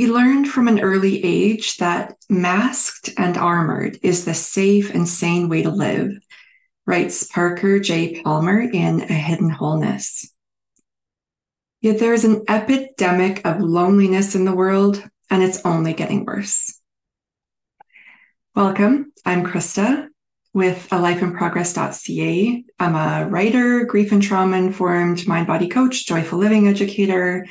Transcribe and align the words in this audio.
We 0.00 0.06
learned 0.06 0.48
from 0.48 0.66
an 0.66 0.80
early 0.80 1.22
age 1.22 1.76
that 1.76 2.16
masked 2.30 3.10
and 3.18 3.36
armored 3.36 3.98
is 4.00 4.24
the 4.24 4.32
safe 4.32 4.94
and 4.94 5.06
sane 5.06 5.50
way 5.50 5.60
to 5.60 5.68
live, 5.68 6.18
writes 6.86 7.24
Parker 7.24 7.78
J. 7.78 8.22
Palmer 8.22 8.62
in 8.62 9.02
A 9.02 9.12
Hidden 9.12 9.50
Wholeness. 9.50 10.32
Yet 11.82 11.98
there 11.98 12.14
is 12.14 12.24
an 12.24 12.44
epidemic 12.48 13.46
of 13.46 13.60
loneliness 13.60 14.34
in 14.34 14.46
the 14.46 14.54
world, 14.54 15.06
and 15.28 15.42
it's 15.42 15.66
only 15.66 15.92
getting 15.92 16.24
worse. 16.24 16.80
Welcome. 18.56 19.12
I'm 19.26 19.44
Krista 19.44 20.08
with 20.54 20.86
a 20.90 20.96
lifeinprogress.ca. 20.96 22.64
I'm 22.78 22.94
a 22.94 23.28
writer, 23.28 23.84
grief 23.84 24.12
and 24.12 24.22
trauma 24.22 24.56
informed 24.56 25.26
mind 25.26 25.46
body 25.46 25.68
coach, 25.68 26.06
joyful 26.06 26.38
living 26.38 26.68
educator. 26.68 27.44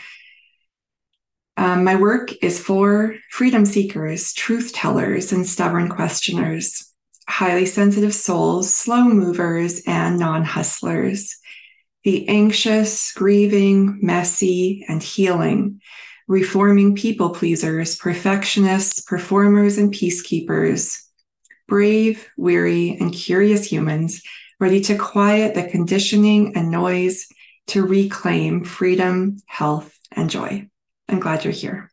Um, 1.60 1.84
my 1.84 1.98
work 1.98 2.32
is 2.42 2.58
for 2.58 3.16
freedom 3.32 3.66
seekers, 3.66 4.32
truth 4.32 4.72
tellers, 4.72 5.34
and 5.34 5.46
stubborn 5.46 5.90
questioners, 5.90 6.90
highly 7.28 7.66
sensitive 7.66 8.16
souls, 8.16 8.74
slow 8.74 9.04
movers, 9.04 9.82
and 9.86 10.18
non 10.18 10.46
hustlers 10.46 11.36
the 12.06 12.30
anxious, 12.30 13.12
grieving, 13.12 14.00
messy, 14.02 14.86
and 14.88 15.04
healing, 15.04 15.82
reforming 16.30 16.96
people 16.96 17.32
pleasers, 17.32 17.98
perfectionists, 17.98 19.02
performers, 19.02 19.78
and 19.78 19.94
peacekeepers, 19.94 21.04
brave, 21.68 22.30
weary, 22.38 22.96
and 23.02 23.14
curious 23.14 23.70
humans 23.70 24.24
ready 24.62 24.80
to 24.80 24.98
quiet 24.98 25.56
the 25.56 25.68
conditioning 25.68 26.56
and 26.56 26.72
noise 26.72 27.28
to 27.68 27.86
reclaim 27.86 28.64
freedom, 28.64 29.36
health, 29.46 29.94
and 30.14 30.30
joy. 30.30 30.66
I'm 31.10 31.20
glad 31.20 31.44
you're 31.44 31.54
here. 31.54 31.92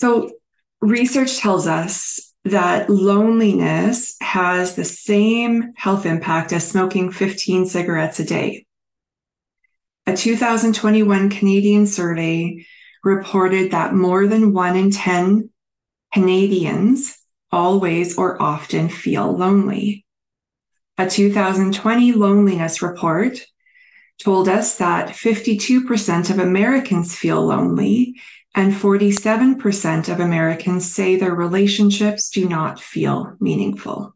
So, 0.00 0.32
research 0.80 1.38
tells 1.38 1.66
us 1.66 2.34
that 2.44 2.88
loneliness 2.88 4.16
has 4.20 4.74
the 4.74 4.84
same 4.84 5.72
health 5.76 6.06
impact 6.06 6.52
as 6.52 6.66
smoking 6.66 7.12
15 7.12 7.66
cigarettes 7.66 8.18
a 8.18 8.24
day. 8.24 8.66
A 10.06 10.16
2021 10.16 11.28
Canadian 11.30 11.86
survey 11.86 12.66
reported 13.04 13.70
that 13.70 13.94
more 13.94 14.26
than 14.26 14.52
one 14.52 14.76
in 14.76 14.90
10 14.90 15.50
Canadians 16.12 17.16
always 17.52 18.16
or 18.16 18.40
often 18.40 18.88
feel 18.88 19.36
lonely. 19.36 20.04
A 20.98 21.08
2020 21.08 22.12
loneliness 22.12 22.82
report 22.82 23.38
told 24.22 24.48
us 24.48 24.76
that 24.76 25.08
52% 25.08 26.30
of 26.30 26.38
Americans 26.38 27.16
feel 27.16 27.44
lonely 27.44 28.20
and 28.54 28.72
47% 28.72 30.08
of 30.08 30.20
Americans 30.20 30.92
say 30.92 31.16
their 31.16 31.34
relationships 31.34 32.30
do 32.30 32.48
not 32.48 32.80
feel 32.80 33.36
meaningful. 33.40 34.14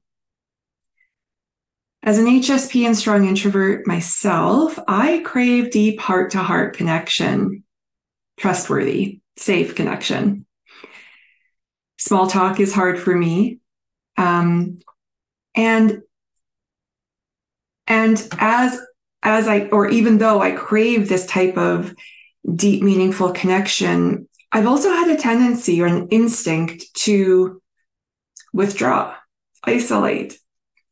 As 2.02 2.19
an 2.19 2.27
HSP 2.27 2.84
and 2.84 2.96
strong 2.96 3.27
introvert 3.27 3.86
myself, 3.86 4.78
I 4.86 5.22
crave 5.24 5.70
deep 5.70 6.00
heart 6.00 6.33
to 6.33 6.39
heart 6.39 6.77
connection, 6.77 7.64
trustworthy, 8.36 9.20
safe 9.39 9.74
connection. 9.74 10.44
Small 11.98 12.27
talk 12.27 12.61
is 12.61 12.74
hard 12.74 12.98
for 13.00 13.14
me. 13.14 13.61
Um, 14.18 14.80
and 15.55 16.02
and 17.86 18.28
as 18.39 18.80
as 19.25 19.48
I 19.48 19.69
or 19.69 19.89
even 19.89 20.19
though 20.19 20.41
I 20.41 20.53
crave 20.53 21.08
this 21.08 21.27
type 21.27 21.56
of 21.56 21.94
deep, 22.55 22.83
meaningful 22.83 23.33
connection, 23.33 24.28
I've 24.53 24.67
also 24.67 24.91
had 24.91 25.11
a 25.11 25.20
tendency 25.20 25.83
or 25.83 25.86
an 25.86 26.08
instinct 26.08 26.94
to 26.94 27.61
withdraw, 28.52 29.14
isolate. 29.64 30.39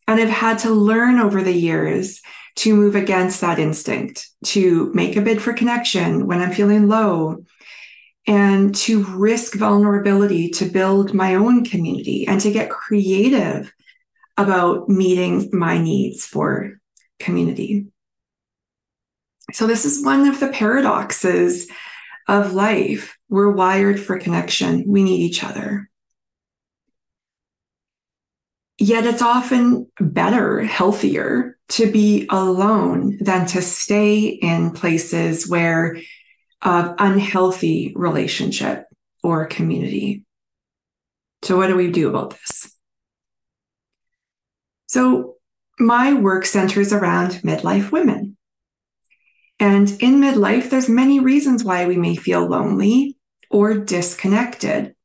And 0.09 0.21
I've 0.21 0.31
had 0.31 0.59
to 0.61 0.71
learn 0.71 1.21
over 1.21 1.43
the 1.43 1.53
years 1.53 2.21
to 2.57 2.75
move 2.75 2.97
against 2.97 3.41
that 3.41 3.59
instinct, 3.59 4.29
to 4.47 4.91
make 4.95 5.17
a 5.17 5.23
bid 5.23 5.41
for 5.41 5.53
connection 5.53 6.27
when 6.27 6.41
I'm 6.41 6.53
feeling 6.53 6.89
low, 6.89 7.45
and 8.27 8.75
to 8.75 9.05
risk 9.05 9.55
vulnerability 9.55 10.51
to 10.51 10.65
build 10.67 11.15
my 11.15 11.35
own 11.35 11.65
community 11.65 12.27
and 12.27 12.41
to 12.41 12.53
get 12.53 12.71
creative 12.71 13.73
about 14.37 14.89
meeting 14.89 15.51
my 15.53 15.79
needs 15.79 16.25
for 16.25 16.81
community. 17.19 17.92
So, 19.53 19.67
this 19.67 19.85
is 19.85 20.05
one 20.05 20.29
of 20.29 20.41
the 20.41 20.49
paradoxes 20.49 21.69
of 22.29 22.55
life. 22.55 23.17
We're 23.29 23.51
wired 23.51 24.01
for 24.01 24.19
connection, 24.19 24.85
we 24.87 25.03
need 25.03 25.21
each 25.21 25.45
other. 25.45 25.89
Yet, 28.79 29.07
it's 29.07 29.23
often 29.23 29.91
better, 30.01 30.63
healthier 30.63 31.57
to 31.71 31.91
be 31.91 32.27
alone 32.31 33.19
than 33.21 33.47
to 33.47 33.63
stay 33.63 34.27
in 34.27 34.73
places 34.73 35.49
where 35.49 35.99
of 36.63 36.95
unhealthy 36.99 37.93
relationship 37.97 38.87
or 39.23 39.47
community. 39.47 40.25
So, 41.43 41.57
what 41.57 41.69
do 41.69 41.77
we 41.77 41.91
do 41.91 42.09
about 42.09 42.31
this? 42.31 42.73
So, 44.87 45.37
my 45.79 46.13
work 46.15 46.45
centers 46.45 46.93
around 46.93 47.33
midlife 47.43 47.91
women. 47.91 48.32
And 49.63 49.89
in 50.03 50.21
midlife, 50.21 50.71
there's 50.71 50.89
many 50.89 51.21
reasons 51.21 51.63
why 51.63 51.87
we 51.87 51.97
may 51.97 52.17
feel 52.17 52.45
lonely 52.45 53.17
or 53.49 53.75
disconnected. 53.75 54.97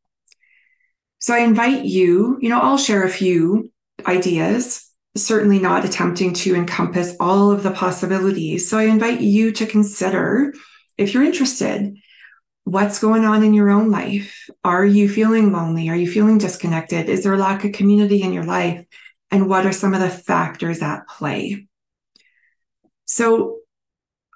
So 1.19 1.35
I 1.35 1.41
invite 1.41 1.85
you, 1.85 2.39
you 2.41 2.49
know, 2.49 2.59
I'll 2.59 2.79
share 2.79 3.03
a 3.03 3.09
few 3.09 3.71
ideas, 4.07 4.91
certainly 5.15 5.59
not 5.59 5.85
attempting 5.85 6.33
to 6.33 6.55
encompass 6.55 7.15
all 7.19 7.51
of 7.51 7.61
the 7.61 7.69
possibilities. 7.69 8.67
So 8.67 8.79
I 8.79 8.85
invite 8.85 9.21
you 9.21 9.51
to 9.51 9.67
consider, 9.67 10.55
if 10.97 11.13
you're 11.13 11.21
interested, 11.21 11.95
what's 12.63 12.97
going 12.97 13.25
on 13.25 13.43
in 13.43 13.53
your 13.53 13.69
own 13.69 13.91
life. 13.91 14.49
Are 14.63 14.83
you 14.83 15.07
feeling 15.07 15.51
lonely? 15.51 15.89
Are 15.89 15.95
you 15.95 16.09
feeling 16.09 16.39
disconnected? 16.39 17.09
Is 17.09 17.23
there 17.23 17.35
a 17.35 17.37
lack 17.37 17.63
of 17.63 17.73
community 17.73 18.23
in 18.23 18.33
your 18.33 18.45
life? 18.45 18.83
And 19.29 19.47
what 19.47 19.67
are 19.67 19.71
some 19.71 19.93
of 19.93 19.99
the 19.99 20.09
factors 20.09 20.81
at 20.81 21.07
play? 21.07 21.67
So 23.05 23.59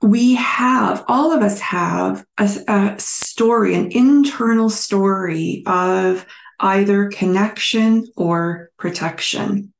we 0.01 0.35
have, 0.35 1.03
all 1.07 1.31
of 1.31 1.41
us 1.44 1.59
have 1.59 2.25
a, 2.38 2.50
a, 2.67 3.00
story, 3.00 3.75
an 3.75 3.91
internal 3.91 4.69
story 4.69 5.63
of 5.66 6.25
either 6.59 7.09
connection 7.09 8.07
or 8.16 8.72
protection. 8.78 9.73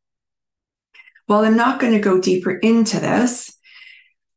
While 1.26 1.46
I'm 1.46 1.58
not 1.58 1.80
going 1.80 1.94
to 1.94 2.00
go 2.00 2.22
deeper 2.22 2.52
into 2.52 3.00
this, 3.00 3.58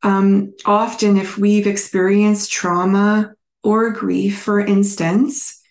um, 0.01 0.53
often 0.65 1.17
if 1.17 1.37
we've 1.37 1.67
experienced 1.67 2.51
trauma 2.51 3.33
or 3.63 3.91
grief, 3.91 4.41
for 4.41 4.59
instance, 4.59 5.61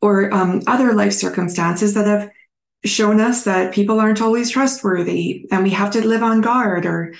or 0.00 0.32
um, 0.32 0.62
other 0.66 0.92
life 0.92 1.12
circumstances 1.12 1.94
that 1.94 2.06
have 2.06 2.30
shown 2.84 3.20
us 3.20 3.44
that 3.44 3.74
people 3.74 4.00
aren't 4.00 4.20
always 4.20 4.50
trustworthy 4.50 5.46
and 5.50 5.62
we 5.64 5.70
have 5.70 5.90
to 5.92 6.06
live 6.06 6.22
on 6.22 6.40
guard 6.40 6.86
or 6.86 7.14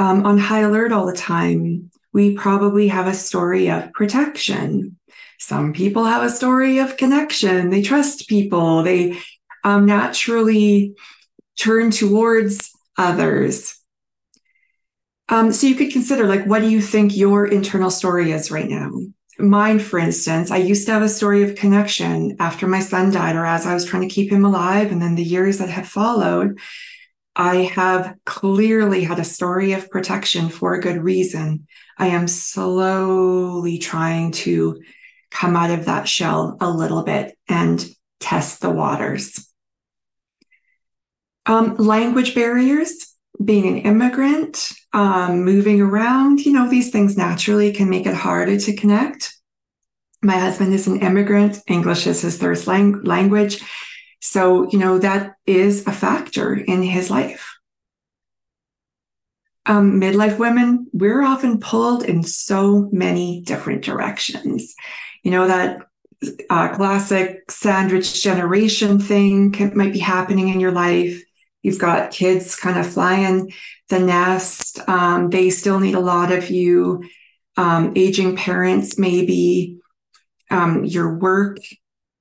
um, 0.00 0.24
on 0.24 0.38
high 0.38 0.60
alert 0.60 0.92
all 0.92 1.04
the 1.04 1.12
time. 1.12 1.90
We 2.14 2.34
probably 2.34 2.88
have 2.88 3.06
a 3.06 3.12
story 3.12 3.70
of 3.70 3.92
protection. 3.92 4.96
Some 5.38 5.74
people 5.74 6.04
have 6.06 6.22
a 6.22 6.30
story 6.30 6.78
of 6.78 6.96
connection. 6.96 7.68
They 7.68 7.82
trust 7.82 8.26
people. 8.26 8.82
They 8.82 9.18
um, 9.62 9.84
naturally 9.84 10.94
turn 11.58 11.90
towards 11.90 12.72
others. 12.96 13.76
Um, 15.28 15.52
so 15.52 15.66
you 15.66 15.74
could 15.74 15.92
consider, 15.92 16.26
like, 16.26 16.46
what 16.46 16.60
do 16.60 16.70
you 16.70 16.80
think 16.80 17.14
your 17.14 17.46
internal 17.46 17.90
story 17.90 18.32
is 18.32 18.50
right 18.50 18.68
now? 18.68 18.90
Mine, 19.38 19.78
for 19.78 19.98
instance, 19.98 20.50
I 20.50 20.56
used 20.56 20.86
to 20.86 20.92
have 20.92 21.02
a 21.02 21.08
story 21.10 21.42
of 21.42 21.56
connection 21.56 22.36
after 22.40 22.66
my 22.66 22.80
son 22.80 23.12
died, 23.12 23.36
or 23.36 23.44
as 23.44 23.66
I 23.66 23.74
was 23.74 23.84
trying 23.84 24.08
to 24.08 24.14
keep 24.14 24.32
him 24.32 24.46
alive, 24.46 24.90
and 24.92 25.00
then 25.00 25.14
the 25.14 25.22
years 25.22 25.58
that 25.58 25.68
have 25.68 25.86
followed. 25.86 26.58
I 27.40 27.62
have 27.74 28.16
clearly 28.26 29.02
had 29.02 29.18
a 29.18 29.24
story 29.24 29.72
of 29.72 29.88
protection 29.88 30.50
for 30.50 30.74
a 30.74 30.80
good 30.80 31.02
reason. 31.02 31.66
I 31.96 32.08
am 32.08 32.28
slowly 32.28 33.78
trying 33.78 34.32
to 34.32 34.82
come 35.30 35.56
out 35.56 35.70
of 35.70 35.86
that 35.86 36.06
shell 36.06 36.58
a 36.60 36.70
little 36.70 37.02
bit 37.02 37.38
and 37.48 37.82
test 38.20 38.60
the 38.60 38.68
waters. 38.68 39.48
Um, 41.46 41.76
language 41.76 42.34
barriers, 42.34 43.16
being 43.42 43.66
an 43.66 43.78
immigrant, 43.78 44.72
um, 44.92 45.42
moving 45.42 45.80
around, 45.80 46.40
you 46.40 46.52
know, 46.52 46.68
these 46.68 46.90
things 46.90 47.16
naturally 47.16 47.72
can 47.72 47.88
make 47.88 48.04
it 48.04 48.12
harder 48.12 48.58
to 48.58 48.76
connect. 48.76 49.34
My 50.22 50.36
husband 50.36 50.74
is 50.74 50.86
an 50.86 51.00
immigrant, 51.00 51.56
English 51.66 52.06
is 52.06 52.20
his 52.20 52.36
third 52.36 52.66
lang- 52.66 53.02
language. 53.02 53.64
So, 54.20 54.68
you 54.70 54.78
know, 54.78 54.98
that 54.98 55.36
is 55.46 55.86
a 55.86 55.92
factor 55.92 56.54
in 56.54 56.82
his 56.82 57.10
life. 57.10 57.56
Um, 59.66 60.00
midlife 60.00 60.38
women, 60.38 60.88
we're 60.92 61.22
often 61.22 61.60
pulled 61.60 62.02
in 62.02 62.22
so 62.22 62.88
many 62.92 63.42
different 63.42 63.82
directions. 63.82 64.74
You 65.22 65.30
know, 65.30 65.48
that 65.48 65.80
uh, 66.50 66.74
classic 66.74 67.50
sandwich 67.50 68.22
generation 68.22 68.98
thing 68.98 69.52
can, 69.52 69.76
might 69.76 69.92
be 69.92 69.98
happening 69.98 70.48
in 70.48 70.60
your 70.60 70.72
life. 70.72 71.22
You've 71.62 71.78
got 71.78 72.10
kids 72.10 72.56
kind 72.56 72.78
of 72.78 72.90
flying 72.90 73.52
the 73.88 73.98
nest. 73.98 74.80
Um, 74.88 75.30
they 75.30 75.50
still 75.50 75.80
need 75.80 75.94
a 75.94 76.00
lot 76.00 76.32
of 76.32 76.50
you. 76.50 77.04
Um, 77.56 77.92
aging 77.96 78.36
parents, 78.36 78.98
maybe 78.98 79.78
um, 80.50 80.84
your 80.84 81.18
work, 81.18 81.58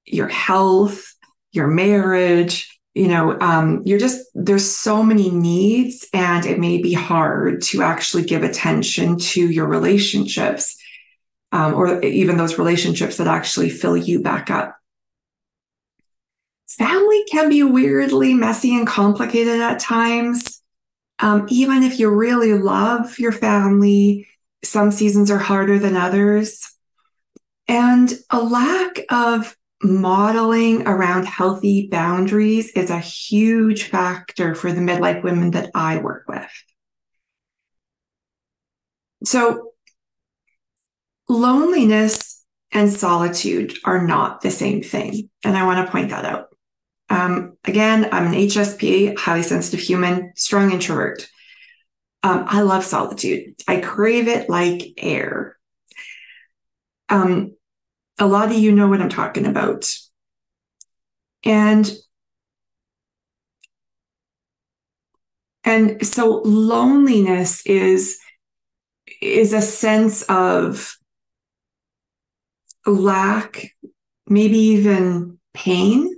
your 0.06 0.28
health, 0.28 1.16
your 1.52 1.68
marriage. 1.68 2.80
You 2.96 3.08
know, 3.08 3.40
um, 3.40 3.84
you're 3.86 4.00
just, 4.00 4.26
there's 4.34 4.70
so 4.70 5.04
many 5.04 5.30
needs, 5.30 6.08
and 6.14 6.46
it 6.46 6.60
may 6.60 6.82
be 6.82 6.94
hard 6.94 7.62
to 7.64 7.84
actually 7.84 8.24
give 8.24 8.44
attention 8.44 9.18
to 9.20 9.50
your 9.50 9.68
relationships 9.68 10.76
um, 11.52 11.76
or 11.76 12.04
even 12.04 12.38
those 12.38 12.58
relationships 12.58 13.18
that 13.18 13.28
actually 13.28 13.70
fill 13.70 13.96
you 13.96 14.22
back 14.22 14.50
up. 14.50 14.76
Family 16.68 17.24
can 17.32 17.50
be 17.50 17.64
weirdly 17.64 18.34
messy 18.34 18.76
and 18.76 18.88
complicated 18.88 19.60
at 19.62 19.80
times. 19.80 20.62
Um, 21.20 21.48
even 21.50 21.84
if 21.84 22.00
you 22.00 22.10
really 22.10 22.54
love 22.54 23.20
your 23.20 23.32
family, 23.32 24.28
some 24.64 24.92
seasons 24.92 25.32
are 25.32 25.40
harder 25.40 25.80
than 25.80 25.96
others. 25.96 26.72
And 27.68 28.12
a 28.30 28.42
lack 28.42 29.00
of 29.10 29.56
modeling 29.82 30.88
around 30.88 31.26
healthy 31.26 31.88
boundaries 31.90 32.72
is 32.72 32.90
a 32.90 33.00
huge 33.00 33.84
factor 33.84 34.54
for 34.54 34.72
the 34.72 34.82
midlife 34.82 35.24
women 35.24 35.52
that 35.52 35.72
I 35.74 35.98
work 35.98 36.26
with. 36.28 36.52
So, 39.24 39.72
loneliness 41.28 42.44
and 42.72 42.92
solitude 42.92 43.78
are 43.84 44.06
not 44.06 44.42
the 44.42 44.52
same 44.52 44.82
thing. 44.82 45.30
And 45.44 45.58
I 45.58 45.66
want 45.66 45.86
to 45.86 45.92
point 45.92 46.10
that 46.10 46.26
out. 46.26 46.48
Um, 47.10 47.58
again, 47.66 48.08
I'm 48.12 48.28
an 48.28 48.34
HSP, 48.34 49.18
highly 49.18 49.44
sensitive 49.44 49.80
human, 49.80 50.34
strong 50.36 50.72
introvert. 50.72 51.28
Um, 52.22 52.46
I 52.48 52.62
love 52.62 52.84
solitude. 52.84 53.56
I 53.68 53.80
crave 53.80 54.28
it 54.28 54.50
like 54.50 54.94
air. 54.98 55.58
Um, 57.08 57.56
a 58.20 58.28
lot 58.28 58.52
of 58.52 58.58
you 58.58 58.72
know 58.72 58.88
what 58.88 59.02
I'm 59.02 59.10
talking 59.10 59.46
about. 59.46 59.92
And 61.44 61.90
and 65.64 66.06
so 66.06 66.42
loneliness 66.44 67.66
is 67.66 68.20
is 69.22 69.54
a 69.54 69.62
sense 69.62 70.24
of 70.24 70.96
lack, 72.86 73.76
maybe 74.28 74.58
even 74.58 75.40
pain. 75.54 76.16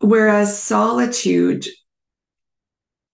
Whereas 0.00 0.62
solitude 0.62 1.66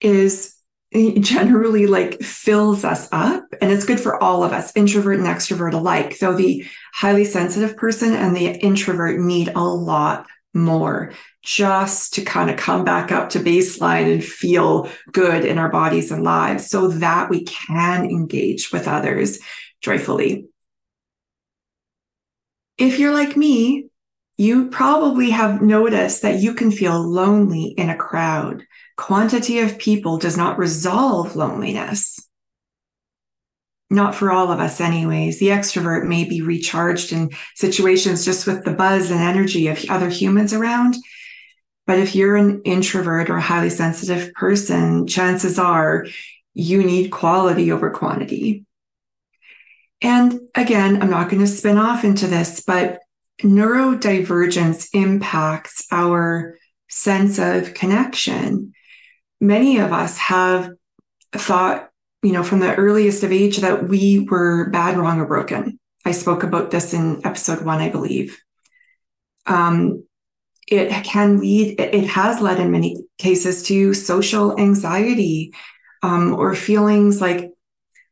is 0.00 0.56
generally 0.92 1.86
like 1.86 2.20
fills 2.20 2.84
us 2.84 3.08
up 3.12 3.44
and 3.60 3.70
it's 3.70 3.84
good 3.84 4.00
for 4.00 4.20
all 4.22 4.42
of 4.42 4.52
us 4.52 4.74
introvert 4.76 5.18
and 5.18 5.26
extrovert 5.26 5.72
alike 5.72 6.18
though 6.18 6.34
the 6.34 6.66
highly 6.92 7.24
sensitive 7.24 7.76
person 7.76 8.12
and 8.12 8.34
the 8.34 8.46
introvert 8.46 9.20
need 9.20 9.48
a 9.48 9.60
lot 9.60 10.26
more 10.52 11.12
just 11.42 12.14
to 12.14 12.22
kind 12.22 12.50
of 12.50 12.56
come 12.56 12.84
back 12.84 13.12
up 13.12 13.30
to 13.30 13.38
baseline 13.38 14.12
and 14.12 14.24
feel 14.24 14.88
good 15.12 15.44
in 15.44 15.58
our 15.58 15.70
bodies 15.70 16.10
and 16.10 16.24
lives 16.24 16.68
so 16.68 16.88
that 16.88 17.30
we 17.30 17.44
can 17.44 18.04
engage 18.04 18.72
with 18.72 18.88
others 18.88 19.38
joyfully 19.80 20.50
if 22.80 22.98
you're 22.98 23.12
like 23.12 23.36
me, 23.36 23.90
you 24.38 24.70
probably 24.70 25.30
have 25.30 25.60
noticed 25.60 26.22
that 26.22 26.40
you 26.40 26.54
can 26.54 26.72
feel 26.72 26.98
lonely 26.98 27.74
in 27.76 27.90
a 27.90 27.96
crowd. 27.96 28.64
Quantity 29.00 29.60
of 29.60 29.78
people 29.78 30.18
does 30.18 30.36
not 30.36 30.58
resolve 30.58 31.34
loneliness. 31.34 32.28
Not 33.88 34.14
for 34.14 34.30
all 34.30 34.52
of 34.52 34.60
us, 34.60 34.78
anyways. 34.78 35.38
The 35.38 35.48
extrovert 35.48 36.06
may 36.06 36.24
be 36.24 36.42
recharged 36.42 37.10
in 37.10 37.30
situations 37.54 38.26
just 38.26 38.46
with 38.46 38.62
the 38.62 38.74
buzz 38.74 39.10
and 39.10 39.20
energy 39.20 39.68
of 39.68 39.82
other 39.88 40.10
humans 40.10 40.52
around. 40.52 40.96
But 41.86 41.98
if 41.98 42.14
you're 42.14 42.36
an 42.36 42.60
introvert 42.66 43.30
or 43.30 43.36
a 43.36 43.40
highly 43.40 43.70
sensitive 43.70 44.34
person, 44.34 45.06
chances 45.06 45.58
are 45.58 46.06
you 46.52 46.84
need 46.84 47.08
quality 47.08 47.72
over 47.72 47.90
quantity. 47.90 48.66
And 50.02 50.40
again, 50.54 51.00
I'm 51.00 51.10
not 51.10 51.30
going 51.30 51.40
to 51.40 51.48
spin 51.48 51.78
off 51.78 52.04
into 52.04 52.26
this, 52.26 52.60
but 52.66 53.00
neurodivergence 53.42 54.90
impacts 54.92 55.86
our 55.90 56.58
sense 56.90 57.38
of 57.38 57.72
connection. 57.72 58.74
Many 59.40 59.78
of 59.78 59.92
us 59.92 60.18
have 60.18 60.70
thought, 61.32 61.90
you 62.22 62.32
know, 62.32 62.42
from 62.42 62.60
the 62.60 62.74
earliest 62.74 63.22
of 63.24 63.32
age 63.32 63.58
that 63.58 63.88
we 63.88 64.26
were 64.30 64.70
bad, 64.70 64.96
wrong, 64.96 65.20
or 65.20 65.26
broken. 65.26 65.78
I 66.04 66.12
spoke 66.12 66.42
about 66.42 66.70
this 66.70 66.92
in 66.92 67.26
episode 67.26 67.64
one, 67.64 67.80
I 67.80 67.88
believe. 67.88 68.40
Um, 69.46 70.04
it 70.68 70.90
can 71.04 71.40
lead, 71.40 71.80
it 71.80 72.06
has 72.06 72.40
led 72.40 72.60
in 72.60 72.70
many 72.70 73.02
cases 73.18 73.64
to 73.64 73.92
social 73.92 74.58
anxiety 74.58 75.52
um, 76.02 76.34
or 76.34 76.54
feelings 76.54 77.20
like 77.20 77.50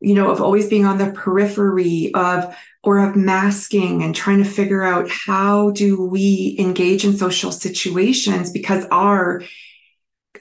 you 0.01 0.15
know, 0.15 0.31
of 0.31 0.41
always 0.41 0.69
being 0.69 0.85
on 0.85 0.97
the 0.97 1.11
periphery 1.11 2.11
of 2.13 2.55
or 2.83 2.99
of 2.99 3.15
masking 3.15 4.01
and 4.03 4.15
trying 4.15 4.41
to 4.41 4.49
figure 4.49 4.83
out 4.83 5.09
how 5.09 5.71
do 5.71 6.01
we 6.01 6.55
engage 6.57 7.03
in 7.03 7.17
social 7.17 7.51
situations 7.51 8.51
because 8.51 8.85
our 8.91 9.43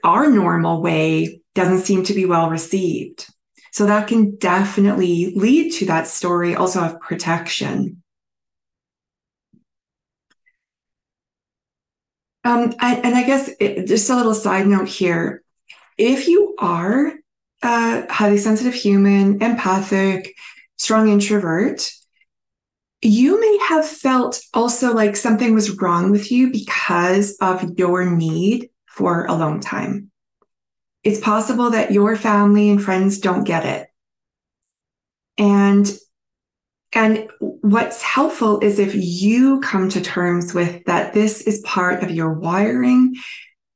our 0.05 0.31
normal 0.31 0.83
way 0.83 1.41
doesn't 1.55 1.81
seem 1.81 2.05
to 2.05 2.15
be 2.15 2.25
well 2.25 2.51
received. 2.51 3.27
So 3.73 3.87
that 3.87 4.09
can 4.09 4.37
definitely 4.37 5.35
lead 5.37 5.73
to 5.75 5.87
that 5.87 6.07
story 6.07 6.55
also 6.55 6.81
of 6.81 7.01
protection. 7.01 8.03
Um, 12.45 12.73
and, 12.81 13.05
and 13.05 13.15
I 13.15 13.25
guess 13.25 13.51
it, 13.61 13.87
just 13.87 14.09
a 14.09 14.17
little 14.17 14.35
side 14.35 14.67
note 14.67 14.89
here. 14.89 15.43
If 15.99 16.29
you 16.29 16.55
are 16.59 17.13
a 17.63 18.13
highly 18.13 18.39
sensitive 18.39 18.75
human, 18.75 19.43
empathic, 19.43 20.35
strong 20.77 21.09
introvert, 21.09 21.91
you 23.03 23.41
may 23.41 23.59
have 23.69 23.87
felt 23.87 24.41
also 24.55 24.95
like 24.95 25.17
something 25.17 25.55
was 25.55 25.79
wrong 25.81 26.11
with 26.11 26.33
you 26.33 26.51
because 26.51 27.37
of 27.41 27.79
your 27.79 28.05
need 28.05 28.71
for 28.99 29.25
alone 29.27 29.61
time. 29.61 30.11
It's 31.05 31.21
possible 31.21 31.71
that 31.71 31.93
your 31.93 32.17
family 32.17 32.69
and 32.69 32.83
friends 32.83 33.19
don't 33.21 33.45
get 33.45 33.65
it. 33.65 33.89
And 35.39 35.91
and 36.93 37.29
what's 37.41 38.03
helpful 38.03 38.61
is 38.61 38.79
if 38.79 38.95
you 38.95 39.61
come 39.61 39.89
to 39.91 40.01
terms 40.01 40.55
with 40.55 40.85
that 40.87 41.13
this 41.13 41.43
is 41.43 41.61
part 41.61 42.03
of 42.03 42.11
your 42.11 42.33
wiring 42.33 43.15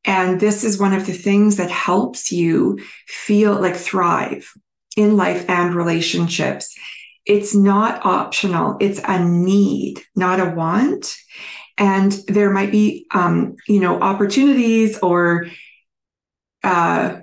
and 0.05 0.41
this 0.41 0.65
is 0.65 0.81
one 0.81 0.95
of 0.95 1.07
the 1.07 1.13
things 1.13 1.59
that 1.59 1.71
helps 1.71 2.33
you 2.33 2.81
feel 3.07 3.61
like 3.61 3.77
thrive 3.77 4.51
in 4.97 5.17
life 5.17 5.49
and 5.49 5.75
relationships. 5.75 6.75
It's 7.27 7.55
not 7.55 8.05
optional. 8.05 8.77
It's 8.81 9.01
a 9.07 9.25
need, 9.25 10.03
not 10.17 10.41
a 10.41 10.51
want. 10.51 11.15
And 11.83 12.13
there 12.29 12.51
might 12.51 12.71
be, 12.71 13.07
um, 13.11 13.57
you 13.67 13.81
know, 13.81 14.01
opportunities 14.01 15.01
or 15.01 15.49
uh, 16.63 17.23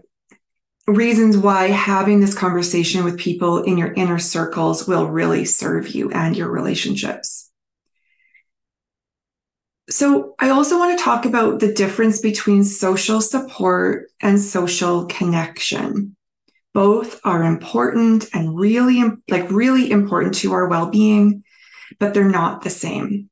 reasons 0.86 1.38
why 1.38 1.68
having 1.68 2.20
this 2.20 2.38
conversation 2.38 3.06
with 3.06 3.18
people 3.18 3.64
in 3.64 3.78
your 3.78 3.94
inner 3.94 4.20
circles 4.20 4.86
will 4.86 5.08
really 5.08 5.46
serve 5.46 5.88
you 5.96 6.12
and 6.12 6.36
your 6.36 6.52
relationships. 6.52 7.50
So, 9.90 10.36
I 10.40 10.50
also 10.50 10.78
want 10.78 11.00
to 11.00 11.04
talk 11.06 11.24
about 11.24 11.62
the 11.62 11.74
difference 11.74 12.20
between 12.20 12.66
social 12.66 13.22
support 13.22 14.08
and 14.22 14.42
social 14.42 15.06
connection. 15.06 16.18
Both 16.74 17.22
are 17.24 17.46
important 17.46 18.26
and 18.34 18.60
really, 18.60 19.04
like, 19.30 19.50
really 19.50 19.90
important 19.90 20.36
to 20.40 20.52
our 20.52 20.68
well 20.68 20.90
being, 20.90 21.46
but 21.98 22.14
they're 22.14 22.28
not 22.28 22.62
the 22.62 22.70
same. 22.70 23.29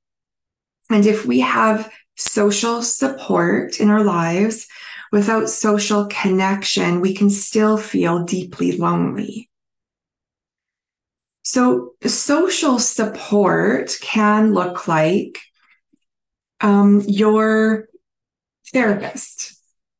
And 0.90 1.06
if 1.06 1.26
we 1.26 1.42
have 1.42 1.92
social 2.16 2.82
support 2.82 3.80
in 3.80 3.90
our 3.90 4.04
lives 4.04 4.68
without 5.12 5.50
social 5.50 6.06
connection, 6.08 7.02
we 7.02 7.14
can 7.14 7.30
still 7.30 7.78
feel 7.78 8.24
deeply 8.24 8.78
lonely. 8.78 9.50
So, 11.44 11.94
social 12.06 12.78
support 12.80 13.98
can 14.02 14.54
look 14.54 14.88
like 14.88 15.40
um, 16.60 17.02
your 17.08 17.88
therapist, 18.74 19.56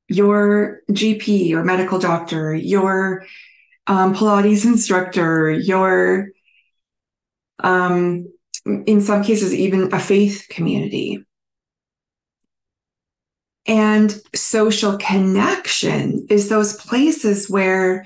your 0.10 0.82
GP 0.92 1.54
or 1.54 1.64
medical 1.64 2.00
doctor, 2.00 2.54
your 2.54 3.26
um, 3.86 4.14
Pilates 4.14 4.66
instructor, 4.66 5.50
your 5.50 6.30
um, 7.60 8.28
in 8.86 9.02
some 9.02 9.24
cases, 9.24 9.54
even 9.54 9.94
a 9.94 10.00
faith 10.00 10.48
community. 10.50 11.24
And 13.66 14.16
social 14.34 14.98
connection 14.98 16.26
is 16.30 16.48
those 16.48 16.78
places 16.78 17.50
where 17.50 18.06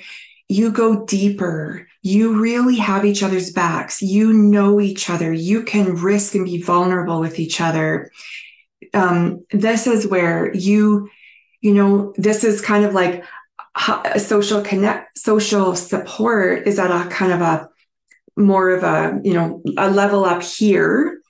you 0.49 0.71
go 0.71 1.05
deeper. 1.05 1.87
You 2.01 2.41
really 2.41 2.77
have 2.77 3.05
each 3.05 3.21
other's 3.21 3.51
backs. 3.51 4.01
You 4.01 4.33
know 4.33 4.81
each 4.81 5.09
other. 5.09 5.31
You 5.31 5.63
can 5.63 5.95
risk 5.95 6.35
and 6.35 6.45
be 6.45 6.61
vulnerable 6.61 7.19
with 7.19 7.39
each 7.39 7.61
other. 7.61 8.11
Um, 8.93 9.45
this 9.51 9.85
is 9.87 10.07
where 10.07 10.53
you, 10.53 11.09
you 11.61 11.73
know, 11.73 12.13
this 12.17 12.43
is 12.43 12.59
kind 12.61 12.83
of 12.83 12.93
like 12.93 13.23
social 14.17 14.61
connect, 14.61 15.17
social 15.17 15.75
support 15.75 16.67
is 16.67 16.79
at 16.79 16.91
a 16.91 17.09
kind 17.09 17.31
of 17.31 17.41
a 17.41 17.69
more 18.35 18.69
of 18.71 18.83
a, 18.83 19.19
you 19.23 19.33
know, 19.33 19.61
a 19.77 19.89
level 19.89 20.25
up 20.25 20.43
here 20.43 21.21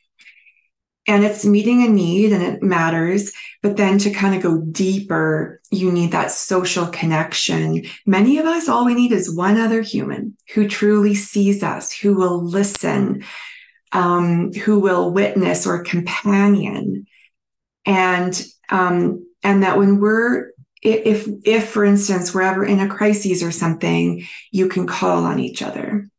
and 1.08 1.24
it's 1.24 1.46
meeting 1.46 1.84
a 1.84 1.90
need 1.90 2.32
and 2.32 2.44
it 2.44 2.62
matters. 2.62 3.34
But 3.62 3.78
then 3.78 3.98
to 4.00 4.12
kind 4.12 4.36
of 4.36 4.42
go 4.42 4.62
deeper, 4.62 5.60
you 5.72 5.92
need 5.92 6.12
that 6.12 6.32
social 6.32 6.88
connection. 6.88 7.84
Many 8.06 8.38
of 8.38 8.46
us, 8.46 8.70
all 8.70 8.86
we 8.86 8.94
need 8.94 9.12
is 9.12 9.36
one 9.36 9.60
other 9.60 9.82
human 9.82 10.38
who 10.54 10.68
truly 10.68 11.16
sees 11.16 11.64
us, 11.64 11.92
who 11.92 12.16
will 12.16 12.44
listen, 12.44 13.24
um, 13.92 14.54
who 14.54 14.80
will 14.80 15.12
witness 15.12 15.68
or 15.68 15.84
companion. 15.84 17.08
And, 17.86 18.42
um, 18.70 19.28
and 19.44 19.64
that 19.64 19.78
when 19.78 20.00
we're, 20.00 20.52
if, 20.82 21.28
if 21.44 21.70
for 21.70 21.84
instance, 21.84 22.34
we're 22.34 22.42
ever 22.42 22.66
in 22.66 22.80
a 22.80 22.88
crisis 22.88 23.44
or 23.44 23.52
something, 23.52 24.26
you 24.52 24.68
can 24.70 24.88
call 24.88 25.26
on 25.26 25.40
each 25.40 25.62
other. 25.62 26.10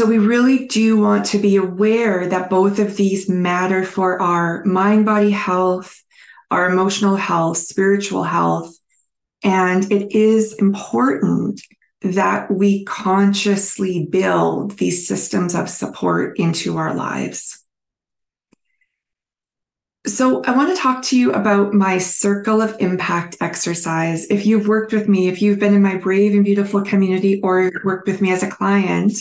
So 0.00 0.06
we 0.06 0.16
really 0.16 0.66
do 0.66 0.98
want 0.98 1.26
to 1.26 1.38
be 1.38 1.56
aware 1.56 2.26
that 2.26 2.48
both 2.48 2.78
of 2.78 2.96
these 2.96 3.28
matter 3.28 3.84
for 3.84 4.18
our 4.22 4.64
mind 4.64 5.04
body 5.04 5.30
health, 5.30 6.02
our 6.50 6.70
emotional 6.70 7.16
health, 7.16 7.58
spiritual 7.58 8.24
health. 8.24 8.74
And 9.44 9.92
it 9.92 10.16
is 10.16 10.54
important 10.54 11.60
that 12.00 12.50
we 12.50 12.86
consciously 12.86 14.06
build 14.06 14.78
these 14.78 15.06
systems 15.06 15.54
of 15.54 15.68
support 15.68 16.38
into 16.38 16.78
our 16.78 16.94
lives. 16.94 17.62
So, 20.06 20.42
I 20.44 20.56
want 20.56 20.74
to 20.74 20.80
talk 20.80 21.02
to 21.04 21.18
you 21.18 21.34
about 21.34 21.74
my 21.74 21.98
circle 21.98 22.62
of 22.62 22.74
impact 22.80 23.36
exercise. 23.42 24.30
If 24.30 24.46
you've 24.46 24.66
worked 24.66 24.94
with 24.94 25.10
me, 25.10 25.28
if 25.28 25.42
you've 25.42 25.58
been 25.58 25.74
in 25.74 25.82
my 25.82 25.96
brave 25.96 26.32
and 26.32 26.42
beautiful 26.42 26.82
community 26.82 27.38
or 27.42 27.70
worked 27.84 28.08
with 28.08 28.22
me 28.22 28.32
as 28.32 28.42
a 28.42 28.48
client, 28.48 29.12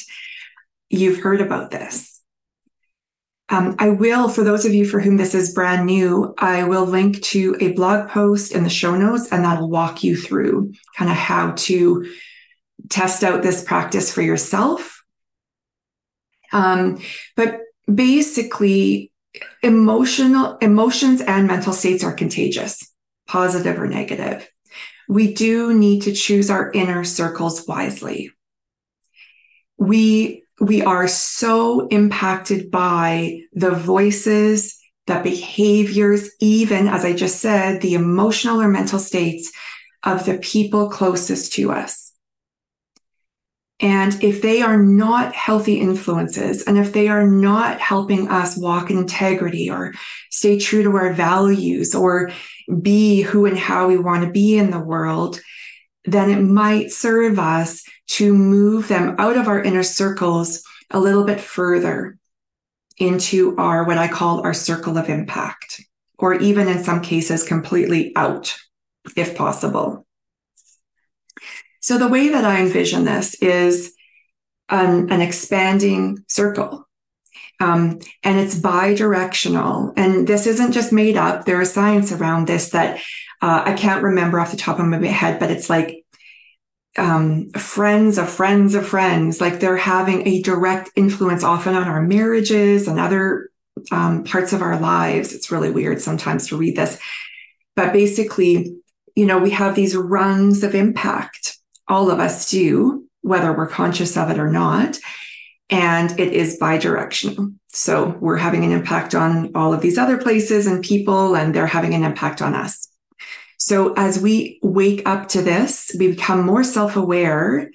you've 0.89 1.19
heard 1.19 1.41
about 1.41 1.71
this. 1.71 2.21
Um, 3.51 3.75
I 3.79 3.89
will, 3.89 4.29
for 4.29 4.43
those 4.43 4.65
of 4.65 4.75
you 4.75 4.85
for 4.85 4.99
whom 4.99 5.17
this 5.17 5.33
is 5.33 5.53
brand 5.53 5.87
new, 5.87 6.35
I 6.37 6.65
will 6.65 6.85
link 6.85 7.21
to 7.23 7.55
a 7.59 7.71
blog 7.71 8.09
post 8.09 8.51
in 8.51 8.63
the 8.63 8.69
show 8.69 8.95
notes 8.95 9.31
and 9.31 9.43
that'll 9.43 9.69
walk 9.69 10.03
you 10.03 10.15
through 10.15 10.73
kind 10.95 11.09
of 11.09 11.17
how 11.17 11.53
to 11.57 12.13
test 12.89 13.23
out 13.23 13.41
this 13.41 13.63
practice 13.63 14.13
for 14.13 14.21
yourself. 14.21 15.03
Um, 16.51 17.01
but 17.35 17.61
basically, 17.91 19.11
emotional 19.63 20.57
emotions 20.57 21.21
and 21.21 21.47
mental 21.47 21.73
states 21.73 22.03
are 22.03 22.13
contagious, 22.13 22.91
positive 23.27 23.79
or 23.79 23.87
negative. 23.87 24.49
We 25.07 25.33
do 25.33 25.73
need 25.73 26.03
to 26.03 26.13
choose 26.13 26.51
our 26.51 26.71
inner 26.71 27.03
circles 27.03 27.67
wisely. 27.67 28.31
We 29.77 30.43
we 30.59 30.81
are 30.81 31.07
so 31.07 31.87
impacted 31.87 32.69
by 32.69 33.41
the 33.53 33.71
voices, 33.71 34.77
the 35.07 35.19
behaviors, 35.21 36.29
even 36.39 36.87
as 36.87 37.05
I 37.05 37.13
just 37.13 37.39
said, 37.39 37.81
the 37.81 37.93
emotional 37.93 38.61
or 38.61 38.67
mental 38.67 38.99
states 38.99 39.51
of 40.03 40.25
the 40.25 40.37
people 40.37 40.89
closest 40.89 41.53
to 41.53 41.71
us. 41.71 42.13
And 43.81 44.21
if 44.21 44.41
they 44.41 44.61
are 44.61 44.77
not 44.77 45.33
healthy 45.33 45.79
influences, 45.79 46.63
and 46.63 46.77
if 46.77 46.91
they 46.91 47.07
are 47.07 47.25
not 47.25 47.79
helping 47.79 48.27
us 48.27 48.57
walk 48.57 48.91
in 48.91 48.97
integrity 48.97 49.69
or 49.69 49.93
stay 50.29 50.59
true 50.59 50.83
to 50.83 50.95
our 50.97 51.13
values 51.13 51.95
or 51.95 52.31
be 52.81 53.21
who 53.21 53.45
and 53.45 53.57
how 53.57 53.87
we 53.87 53.97
want 53.97 54.25
to 54.25 54.31
be 54.31 54.57
in 54.57 54.69
the 54.69 54.79
world, 54.79 55.39
then 56.03 56.29
it 56.29 56.41
might 56.41 56.91
serve 56.91 57.39
us 57.39 57.83
to 58.09 58.33
move 58.33 58.87
them 58.87 59.15
out 59.19 59.37
of 59.37 59.47
our 59.47 59.61
inner 59.61 59.83
circles 59.83 60.63
a 60.89 60.99
little 60.99 61.23
bit 61.23 61.39
further 61.39 62.17
into 62.97 63.55
our 63.57 63.85
what 63.85 63.97
I 63.97 64.07
call 64.07 64.41
our 64.41 64.53
circle 64.53 64.97
of 64.97 65.09
impact, 65.09 65.81
or 66.17 66.33
even 66.33 66.67
in 66.67 66.83
some 66.83 67.01
cases, 67.01 67.47
completely 67.47 68.11
out, 68.15 68.57
if 69.15 69.35
possible. 69.35 70.05
So, 71.81 71.97
the 71.97 72.07
way 72.07 72.29
that 72.29 72.43
I 72.43 72.59
envision 72.59 73.05
this 73.05 73.35
is 73.35 73.93
an, 74.69 75.11
an 75.11 75.21
expanding 75.21 76.25
circle. 76.27 76.87
Um, 77.61 77.99
and 78.23 78.39
it's 78.39 78.57
bi-directional. 78.57 79.93
And 79.97 80.25
this 80.25 80.47
isn't 80.47 80.71
just 80.71 80.93
made 80.93 81.17
up. 81.17 81.45
There 81.45 81.61
is 81.61 81.73
science 81.73 82.11
around 82.11 82.47
this 82.47 82.69
that 82.69 83.01
uh, 83.41 83.63
I 83.65 83.73
can't 83.73 84.03
remember 84.03 84.39
off 84.39 84.51
the 84.51 84.57
top 84.57 84.79
of 84.79 84.85
my 84.85 85.05
head, 85.07 85.39
but 85.39 85.51
it's 85.51 85.69
like 85.69 85.98
um, 86.99 87.49
friends 87.51 88.17
of 88.17 88.29
friends 88.29 88.75
of 88.75 88.85
friends, 88.85 89.41
like 89.41 89.59
they're 89.59 89.77
having 89.77 90.27
a 90.27 90.41
direct 90.41 90.91
influence 90.95 91.43
often 91.43 91.75
on 91.75 91.87
our 91.87 92.01
marriages 92.01 92.87
and 92.87 92.99
other 92.99 93.49
um, 93.91 94.23
parts 94.23 94.53
of 94.53 94.61
our 94.61 94.79
lives. 94.79 95.33
It's 95.33 95.51
really 95.51 95.71
weird 95.71 96.01
sometimes 96.01 96.47
to 96.47 96.57
read 96.57 96.75
this. 96.75 96.99
But 97.75 97.93
basically, 97.93 98.75
you 99.15 99.25
know, 99.25 99.39
we 99.39 99.51
have 99.51 99.75
these 99.75 99.95
rungs 99.95 100.63
of 100.63 100.75
impact. 100.75 101.57
All 101.87 102.11
of 102.11 102.19
us 102.19 102.49
do, 102.51 103.07
whether 103.21 103.53
we're 103.53 103.67
conscious 103.67 104.17
of 104.17 104.29
it 104.29 104.37
or 104.37 104.51
not. 104.51 104.99
And 105.69 106.19
it 106.19 106.33
is 106.33 106.57
bi 106.57 106.77
directional. 106.77 107.51
So 107.69 108.17
we're 108.19 108.37
having 108.37 108.65
an 108.65 108.71
impact 108.71 109.15
on 109.15 109.51
all 109.55 109.73
of 109.73 109.81
these 109.81 109.97
other 109.97 110.17
places 110.17 110.67
and 110.67 110.83
people, 110.83 111.35
and 111.35 111.53
they're 111.53 111.67
having 111.67 111.93
an 111.93 112.03
impact 112.03 112.41
on 112.41 112.55
us. 112.55 112.88
So 113.59 113.93
as 113.93 114.19
we 114.19 114.59
wake 114.63 115.07
up 115.07 115.27
to 115.29 115.41
this, 115.41 115.95
we 115.99 116.11
become 116.11 116.45
more 116.45 116.63
self 116.63 116.95
aware 116.95 117.69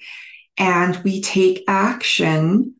and 0.57 0.97
we 1.03 1.21
take 1.21 1.63
action 1.67 2.75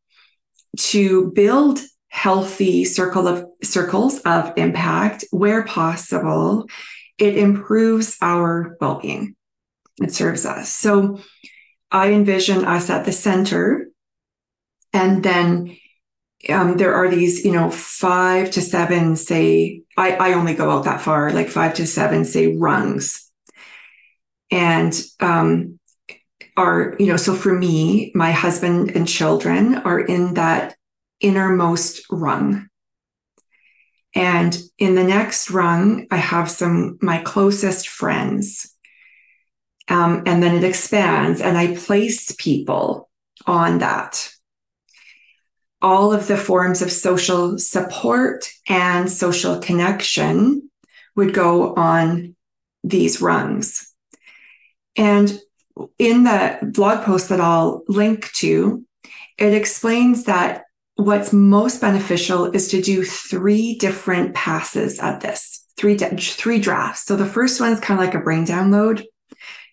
to 0.77 1.31
build 1.31 1.79
healthy 2.09 2.83
circle 2.83 3.27
of 3.27 3.45
circles 3.63 4.19
of 4.19 4.53
impact 4.57 5.23
where 5.31 5.63
possible. 5.63 6.67
It 7.17 7.37
improves 7.37 8.17
our 8.21 8.75
well-being. 8.81 9.35
It 10.01 10.13
serves 10.13 10.45
us. 10.45 10.69
So 10.69 11.19
i 11.91 12.11
envision 12.11 12.65
us 12.65 12.89
at 12.89 13.05
the 13.05 13.11
center 13.11 13.87
and 14.91 15.23
then 15.23 15.77
um, 16.49 16.77
there 16.77 16.93
are 16.93 17.09
these, 17.09 17.43
you 17.43 17.51
know, 17.51 17.69
five 17.69 18.51
to 18.51 18.61
seven, 18.61 19.15
say, 19.15 19.81
I, 19.97 20.11
I 20.15 20.33
only 20.33 20.53
go 20.53 20.69
out 20.69 20.85
that 20.85 21.01
far, 21.01 21.31
like 21.31 21.49
five 21.49 21.73
to 21.75 21.87
seven, 21.87 22.25
say, 22.25 22.55
rungs. 22.55 23.31
And 24.51 24.93
um, 25.19 25.79
are, 26.55 26.95
you 26.99 27.07
know, 27.07 27.17
so 27.17 27.33
for 27.33 27.53
me, 27.53 28.11
my 28.13 28.31
husband 28.31 28.91
and 28.91 29.07
children 29.07 29.75
are 29.75 29.99
in 29.99 30.35
that 30.35 30.75
innermost 31.19 32.05
rung. 32.11 32.67
And 34.13 34.57
in 34.77 34.95
the 34.95 35.03
next 35.03 35.51
rung, 35.51 36.07
I 36.11 36.17
have 36.17 36.49
some, 36.49 36.97
my 37.01 37.17
closest 37.19 37.89
friends. 37.89 38.73
Um, 39.87 40.23
and 40.25 40.41
then 40.41 40.55
it 40.55 40.63
expands 40.63 41.41
and 41.41 41.57
I 41.57 41.75
place 41.75 42.33
people 42.37 43.09
on 43.45 43.79
that 43.79 44.34
all 45.81 46.13
of 46.13 46.27
the 46.27 46.37
forms 46.37 46.81
of 46.81 46.91
social 46.91 47.57
support 47.57 48.49
and 48.67 49.11
social 49.11 49.59
connection 49.59 50.69
would 51.15 51.33
go 51.33 51.73
on 51.75 52.35
these 52.83 53.21
rungs. 53.21 53.93
And 54.97 55.39
in 55.99 56.23
the 56.23 56.59
blog 56.73 57.03
post 57.03 57.29
that 57.29 57.41
I'll 57.41 57.83
link 57.87 58.31
to, 58.33 58.85
it 59.37 59.53
explains 59.53 60.25
that 60.25 60.63
what's 60.95 61.33
most 61.33 61.81
beneficial 61.81 62.45
is 62.45 62.69
to 62.69 62.81
do 62.81 63.03
three 63.03 63.75
different 63.75 64.33
passes 64.33 64.99
at 64.99 65.19
this, 65.19 65.65
three, 65.77 65.97
three 65.97 66.59
drafts. 66.59 67.05
So 67.05 67.17
the 67.17 67.25
first 67.25 67.59
one 67.59 67.73
is 67.73 67.81
kind 67.81 67.99
of 67.99 68.05
like 68.05 68.15
a 68.15 68.23
brain 68.23 68.45
download. 68.45 69.03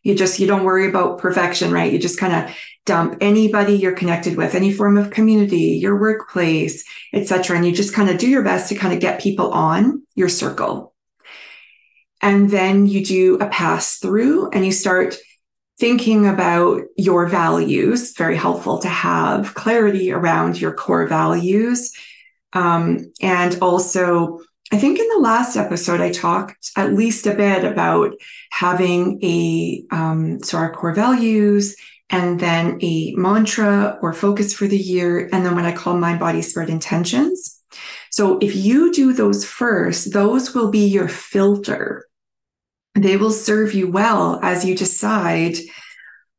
You 0.03 0.17
just, 0.17 0.41
you 0.41 0.49
don't 0.49 0.65
worry 0.65 0.89
about 0.89 1.19
perfection, 1.19 1.71
right? 1.71 1.93
You 1.93 1.99
just 2.01 2.19
kind 2.19 2.35
of 2.35 2.57
dump 2.85 3.19
anybody 3.21 3.75
you're 3.75 3.95
connected 3.95 4.37
with, 4.37 4.55
any 4.55 4.73
form 4.73 4.97
of 4.97 5.11
community, 5.11 5.79
your 5.81 5.99
workplace, 5.99 6.85
etc. 7.13 7.57
And 7.57 7.67
you 7.67 7.73
just 7.73 7.95
kind 7.95 8.11
of 8.11 8.19
do 8.19 8.29
your 8.29 8.43
best 8.43 8.69
to 8.69 8.75
kind 8.75 8.93
of 8.93 9.01
get 9.01 9.21
people 9.21 9.53
on 9.53 10.03
your 10.15 10.29
circle. 10.29 10.95
And 12.21 12.51
then 12.51 12.87
you 12.87 13.05
do 13.05 13.37
a 13.39 13.49
pass 13.49 13.99
through 13.99 14.51
and 14.51 14.65
you 14.65 14.73
start 14.73 15.17
thinking 15.79 16.27
about 16.27 16.83
your 16.97 17.27
values, 17.27 18.15
very 18.17 18.37
helpful 18.37 18.79
to 18.79 18.89
have 18.89 19.55
clarity 19.55 20.13
around 20.13 20.61
your 20.61 20.73
core 20.73 21.07
values. 21.07 21.93
Um, 22.53 23.13
and 23.21 23.59
also, 23.61 24.41
I 24.73 24.79
think 24.79 24.99
in 24.99 25.09
the 25.09 25.19
last 25.21 25.57
episode, 25.57 26.01
I 26.01 26.13
talked 26.13 26.71
at 26.77 26.95
least 26.95 27.27
a 27.27 27.35
bit 27.35 27.65
about 27.65 28.15
having 28.51 29.19
a, 29.25 29.85
um, 29.91 30.43
so 30.43 30.59
our 30.59 30.73
core 30.73 30.95
values 30.95 31.75
and 32.13 32.39
then 32.39 32.79
a 32.83 33.13
mantra 33.17 33.99
or 34.01 34.13
focus 34.13 34.55
for 34.55 34.69
the 34.69 34.79
year. 34.79 35.29
And 35.33 35.45
then 35.45 35.57
what 35.57 35.65
I 35.65 35.73
call 35.73 35.97
mind, 35.97 36.21
body, 36.21 36.43
spirit 36.43 36.71
intentions. 36.71 37.61
So 38.11 38.39
if 38.39 38.55
you 38.55 38.93
do 38.93 39.13
those 39.13 39.45
first, 39.45 40.13
those 40.13 40.55
will 40.55 40.71
be 40.71 40.87
your 40.87 41.09
filter 41.09 42.05
they 42.95 43.17
will 43.17 43.31
serve 43.31 43.75
you 43.75 43.91
well 43.91 44.39
as 44.43 44.65
you 44.65 44.77
decide 44.77 45.57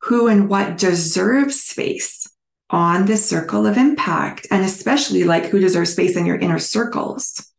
who 0.03 0.27
and 0.27 0.50
what 0.50 0.77
deserves 0.77 1.62
space 1.62 2.27
on 2.70 3.06
the 3.06 3.18
circle 3.18 3.65
of 3.65 3.77
impact, 3.77 4.48
and 4.51 4.63
especially 4.63 5.24
like 5.24 5.46
who 5.46 5.60
deserves 5.60 5.92
space 5.92 6.15
in 6.15 6.25
your 6.25 6.38
inner 6.38 6.60
circles. 6.60 7.51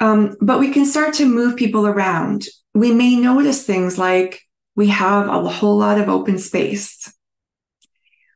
Um, 0.00 0.36
but 0.40 0.60
we 0.60 0.70
can 0.70 0.86
start 0.86 1.14
to 1.14 1.26
move 1.26 1.56
people 1.56 1.86
around. 1.86 2.46
We 2.74 2.92
may 2.92 3.16
notice 3.16 3.64
things 3.64 3.98
like 3.98 4.42
we 4.76 4.88
have 4.88 5.28
a 5.28 5.48
whole 5.48 5.78
lot 5.78 6.00
of 6.00 6.08
open 6.08 6.38
space. 6.38 7.12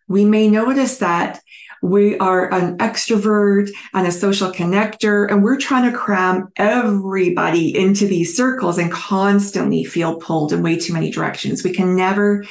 We 0.06 0.24
may 0.24 0.48
notice 0.48 0.98
that 0.98 1.40
we 1.82 2.18
are 2.18 2.52
an 2.52 2.78
extrovert 2.78 3.70
and 3.94 4.06
a 4.06 4.12
social 4.12 4.50
connector, 4.50 5.30
and 5.30 5.42
we're 5.42 5.58
trying 5.58 5.90
to 5.90 5.96
cram 5.96 6.48
everybody 6.56 7.76
into 7.76 8.06
these 8.06 8.36
circles 8.36 8.78
and 8.78 8.90
constantly 8.90 9.84
feel 9.84 10.16
pulled 10.16 10.52
in 10.52 10.62
way 10.62 10.78
too 10.78 10.92
many 10.92 11.10
directions. 11.10 11.62
We 11.62 11.72
can 11.72 11.94
never, 11.94 12.44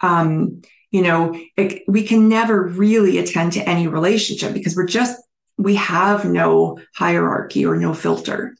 um, 0.00 0.62
you 0.90 1.02
know, 1.02 1.38
it, 1.56 1.82
we 1.88 2.02
can 2.02 2.28
never 2.28 2.66
really 2.66 3.18
attend 3.18 3.52
to 3.52 3.66
any 3.66 3.88
relationship 3.88 4.52
because 4.52 4.76
we're 4.76 4.86
just, 4.86 5.18
we 5.56 5.76
have 5.76 6.24
no 6.24 6.78
hierarchy 6.94 7.64
or 7.64 7.76
no 7.76 7.94
filter 7.94 8.54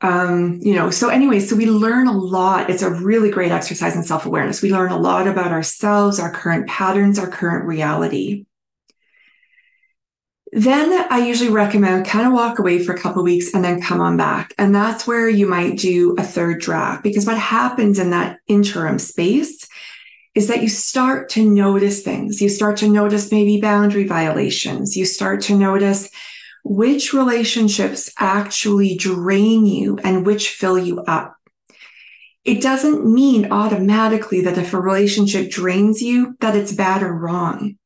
um, 0.00 0.60
you 0.62 0.74
know, 0.74 0.90
so 0.90 1.08
anyway, 1.08 1.40
so 1.40 1.56
we 1.56 1.66
learn 1.66 2.06
a 2.06 2.16
lot. 2.16 2.70
It's 2.70 2.82
a 2.82 2.90
really 2.90 3.30
great 3.30 3.50
exercise 3.50 3.96
in 3.96 4.04
self 4.04 4.26
awareness. 4.26 4.62
We 4.62 4.72
learn 4.72 4.92
a 4.92 4.98
lot 4.98 5.26
about 5.26 5.50
ourselves, 5.50 6.20
our 6.20 6.32
current 6.32 6.68
patterns, 6.68 7.18
our 7.18 7.28
current 7.28 7.66
reality. 7.66 8.46
Then 10.52 11.06
I 11.10 11.26
usually 11.26 11.50
recommend 11.50 12.06
kind 12.06 12.26
of 12.26 12.32
walk 12.32 12.58
away 12.58 12.82
for 12.82 12.94
a 12.94 12.98
couple 12.98 13.22
weeks 13.22 13.52
and 13.52 13.62
then 13.62 13.82
come 13.82 14.00
on 14.00 14.16
back. 14.16 14.54
And 14.56 14.74
that's 14.74 15.06
where 15.06 15.28
you 15.28 15.46
might 15.46 15.76
do 15.76 16.14
a 16.16 16.22
third 16.22 16.60
draft 16.60 17.02
because 17.02 17.26
what 17.26 17.36
happens 17.36 17.98
in 17.98 18.10
that 18.10 18.38
interim 18.46 18.98
space 18.98 19.68
is 20.34 20.48
that 20.48 20.62
you 20.62 20.68
start 20.68 21.28
to 21.30 21.44
notice 21.44 22.02
things. 22.02 22.40
You 22.40 22.48
start 22.48 22.78
to 22.78 22.88
notice 22.88 23.32
maybe 23.32 23.60
boundary 23.60 24.06
violations. 24.06 24.96
You 24.96 25.04
start 25.04 25.42
to 25.42 25.58
notice 25.58 26.08
which 26.64 27.12
relationships 27.12 28.12
actually 28.18 28.96
drain 28.96 29.66
you 29.66 29.98
and 29.98 30.26
which 30.26 30.50
fill 30.50 30.78
you 30.78 31.00
up. 31.02 31.36
It 32.44 32.62
doesn't 32.62 33.04
mean 33.04 33.52
automatically 33.52 34.42
that 34.42 34.58
if 34.58 34.72
a 34.72 34.80
relationship 34.80 35.50
drains 35.50 36.00
you, 36.00 36.36
that 36.40 36.56
it's 36.56 36.72
bad 36.72 37.02
or 37.02 37.12
wrong. 37.12 37.76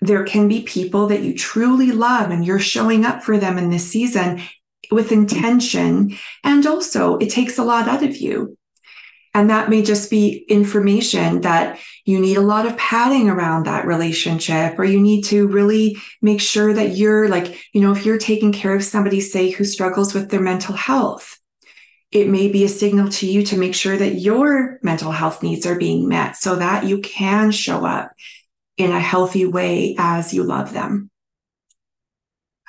There 0.00 0.24
can 0.24 0.48
be 0.48 0.62
people 0.62 1.06
that 1.06 1.22
you 1.22 1.34
truly 1.34 1.92
love 1.92 2.30
and 2.30 2.44
you're 2.44 2.58
showing 2.58 3.04
up 3.04 3.22
for 3.22 3.38
them 3.38 3.56
in 3.56 3.70
this 3.70 3.88
season 3.88 4.42
with 4.90 5.12
intention. 5.12 6.16
And 6.42 6.66
also, 6.66 7.16
it 7.18 7.30
takes 7.30 7.58
a 7.58 7.64
lot 7.64 7.88
out 7.88 8.02
of 8.02 8.16
you. 8.16 8.58
And 9.36 9.50
that 9.50 9.68
may 9.68 9.82
just 9.82 10.10
be 10.10 10.44
information 10.48 11.40
that 11.40 11.80
you 12.04 12.20
need 12.20 12.36
a 12.36 12.42
lot 12.42 12.66
of 12.66 12.76
padding 12.76 13.28
around 13.28 13.66
that 13.66 13.84
relationship, 13.84 14.78
or 14.78 14.84
you 14.84 15.00
need 15.00 15.22
to 15.24 15.48
really 15.48 15.96
make 16.22 16.40
sure 16.40 16.72
that 16.72 16.96
you're 16.96 17.28
like, 17.28 17.60
you 17.72 17.80
know, 17.80 17.90
if 17.90 18.06
you're 18.06 18.16
taking 18.16 18.52
care 18.52 18.74
of 18.76 18.84
somebody, 18.84 19.20
say, 19.20 19.50
who 19.50 19.64
struggles 19.64 20.14
with 20.14 20.30
their 20.30 20.40
mental 20.40 20.76
health, 20.76 21.36
it 22.12 22.28
may 22.28 22.48
be 22.48 22.62
a 22.62 22.68
signal 22.68 23.08
to 23.08 23.26
you 23.26 23.42
to 23.42 23.58
make 23.58 23.74
sure 23.74 23.96
that 23.96 24.14
your 24.14 24.78
mental 24.82 25.10
health 25.10 25.42
needs 25.42 25.66
are 25.66 25.78
being 25.78 26.08
met 26.08 26.36
so 26.36 26.54
that 26.54 26.84
you 26.84 27.00
can 27.00 27.50
show 27.50 27.84
up 27.84 28.12
in 28.76 28.92
a 28.92 29.00
healthy 29.00 29.46
way 29.46 29.96
as 29.98 30.32
you 30.32 30.44
love 30.44 30.72
them. 30.72 31.10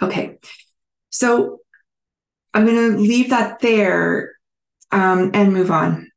Okay. 0.02 0.40
So 1.12 1.60
I'm 2.56 2.66
going 2.66 2.94
to 2.94 2.98
leave 2.98 3.30
that 3.30 3.60
there 3.60 4.34
um, 4.92 5.32
and 5.34 5.54
move 5.54 5.70
on. 5.70 6.12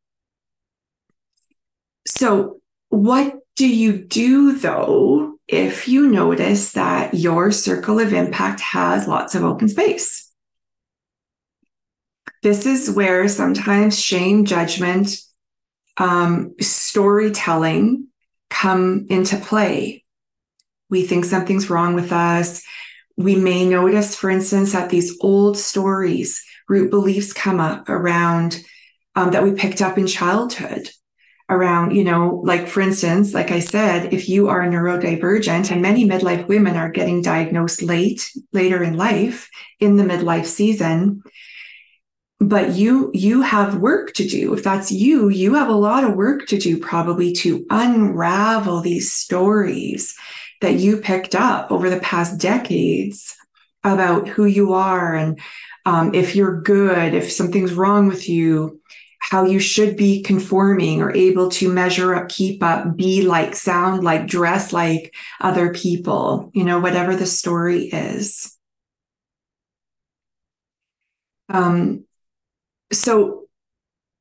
So, 2.08 2.60
what 2.88 3.34
do 3.56 3.68
you 3.68 3.98
do 3.98 4.58
though 4.58 5.36
if 5.46 5.86
you 5.88 6.08
notice 6.08 6.72
that 6.72 7.12
your 7.12 7.52
circle 7.52 8.00
of 8.00 8.14
impact 8.14 8.60
has 8.60 9.06
lots 9.06 9.34
of 9.34 9.44
open 9.44 9.68
space? 9.68 10.32
This 12.42 12.64
is 12.64 12.90
where 12.90 13.28
sometimes 13.28 14.00
shame, 14.00 14.46
judgment, 14.46 15.18
um, 15.98 16.54
storytelling 16.60 18.06
come 18.48 19.06
into 19.10 19.36
play. 19.36 20.04
We 20.88 21.06
think 21.06 21.26
something's 21.26 21.68
wrong 21.68 21.94
with 21.94 22.10
us. 22.10 22.62
We 23.18 23.36
may 23.36 23.68
notice, 23.68 24.14
for 24.14 24.30
instance, 24.30 24.72
that 24.72 24.88
these 24.88 25.14
old 25.20 25.58
stories, 25.58 26.42
root 26.70 26.90
beliefs 26.90 27.34
come 27.34 27.60
up 27.60 27.90
around 27.90 28.64
um, 29.14 29.32
that 29.32 29.42
we 29.42 29.52
picked 29.52 29.82
up 29.82 29.98
in 29.98 30.06
childhood 30.06 30.88
around, 31.50 31.96
you 31.96 32.04
know, 32.04 32.42
like 32.44 32.68
for 32.68 32.80
instance, 32.80 33.32
like 33.32 33.50
I 33.50 33.60
said, 33.60 34.12
if 34.12 34.28
you 34.28 34.48
are 34.48 34.62
neurodivergent 34.62 35.70
and 35.70 35.80
many 35.80 36.06
midlife 36.06 36.46
women 36.46 36.76
are 36.76 36.90
getting 36.90 37.22
diagnosed 37.22 37.82
late, 37.82 38.30
later 38.52 38.82
in 38.82 38.96
life 38.96 39.48
in 39.80 39.96
the 39.96 40.04
midlife 40.04 40.46
season, 40.46 41.22
but 42.40 42.72
you 42.72 43.10
you 43.14 43.42
have 43.42 43.78
work 43.78 44.12
to 44.14 44.28
do. 44.28 44.54
If 44.54 44.62
that's 44.62 44.92
you 44.92 45.28
you 45.28 45.54
have 45.54 45.68
a 45.68 45.72
lot 45.72 46.04
of 46.04 46.14
work 46.14 46.46
to 46.48 46.58
do 46.58 46.78
probably 46.78 47.32
to 47.34 47.66
unravel 47.70 48.80
these 48.80 49.12
stories 49.12 50.16
that 50.60 50.74
you 50.74 50.98
picked 50.98 51.34
up 51.34 51.72
over 51.72 51.90
the 51.90 52.00
past 52.00 52.40
decades 52.40 53.34
about 53.84 54.28
who 54.28 54.44
you 54.44 54.74
are 54.74 55.14
and 55.14 55.40
um, 55.86 56.14
if 56.14 56.34
you're 56.36 56.60
good 56.60 57.14
if 57.14 57.30
something's 57.30 57.72
wrong 57.72 58.08
with 58.08 58.28
you 58.28 58.77
how 59.18 59.44
you 59.44 59.58
should 59.58 59.96
be 59.96 60.22
conforming 60.22 61.02
or 61.02 61.14
able 61.14 61.50
to 61.50 61.70
measure 61.70 62.14
up, 62.14 62.28
keep 62.28 62.62
up, 62.62 62.96
be 62.96 63.22
like, 63.22 63.54
sound 63.54 64.04
like, 64.04 64.26
dress 64.26 64.72
like 64.72 65.14
other 65.40 65.72
people, 65.72 66.50
you 66.54 66.64
know, 66.64 66.78
whatever 66.78 67.16
the 67.16 67.26
story 67.26 67.84
is. 67.86 68.56
Um, 71.48 72.04
so, 72.92 73.48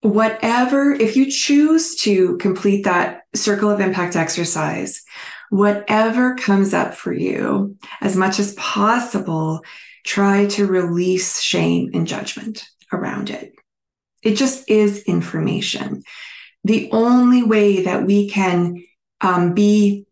whatever, 0.02 0.92
if 0.92 1.16
you 1.16 1.30
choose 1.32 1.96
to 1.98 2.38
complete 2.38 2.86
that 2.86 3.24
circle 3.36 3.70
of 3.70 3.80
impact 3.80 4.16
exercise, 4.16 5.04
whatever 5.50 6.36
comes 6.36 6.74
up 6.74 6.94
for 6.94 7.14
you, 7.14 7.78
as 8.02 8.16
much 8.16 8.40
as 8.40 8.54
possible, 8.56 9.62
try 10.06 10.46
to 10.48 10.66
release 10.66 11.42
shame 11.42 11.92
and 11.94 12.08
judgment 12.08 12.68
around 12.92 13.30
it. 13.30 13.54
It 14.24 14.36
just 14.36 14.70
is 14.70 15.04
information. 15.04 16.04
The 16.64 16.90
only 16.92 17.44
way 17.44 17.84
that 17.84 18.06
we 18.06 18.30
can 18.30 18.84
um, 19.22 19.54
be 19.54 20.06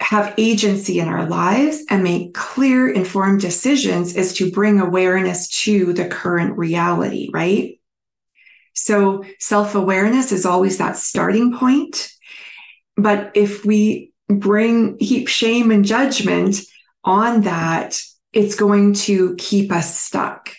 have 0.00 0.34
agency 0.38 0.98
in 0.98 1.08
our 1.08 1.26
lives 1.26 1.84
and 1.90 2.02
make 2.02 2.32
clear, 2.32 2.88
informed 2.88 3.40
decisions 3.40 4.16
is 4.16 4.34
to 4.34 4.50
bring 4.50 4.80
awareness 4.80 5.48
to 5.62 5.92
the 5.92 6.08
current 6.08 6.56
reality, 6.56 7.28
right? 7.32 7.78
So 8.72 9.24
self 9.38 9.74
awareness 9.74 10.32
is 10.32 10.46
always 10.46 10.78
that 10.78 10.96
starting 10.96 11.56
point. 11.56 12.10
But 12.96 13.32
if 13.34 13.64
we 13.64 14.12
bring 14.28 14.98
heap 14.98 15.28
shame 15.28 15.70
and 15.70 15.84
judgment 15.84 16.56
on 17.04 17.42
that, 17.42 18.00
it's 18.32 18.54
going 18.54 18.94
to 18.94 19.34
keep 19.36 19.70
us 19.70 19.94
stuck 19.96 20.54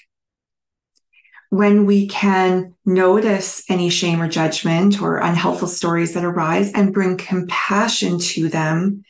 when 1.51 1.85
we 1.85 2.07
can 2.07 2.73
notice 2.85 3.69
any 3.69 3.89
shame 3.89 4.21
or 4.21 4.29
judgment 4.29 5.01
or 5.01 5.17
unhelpful 5.17 5.67
stories 5.67 6.13
that 6.13 6.23
arise 6.23 6.71
and 6.71 6.93
bring 6.93 7.17
compassion 7.17 8.19
to 8.19 8.47
them, 8.47 9.03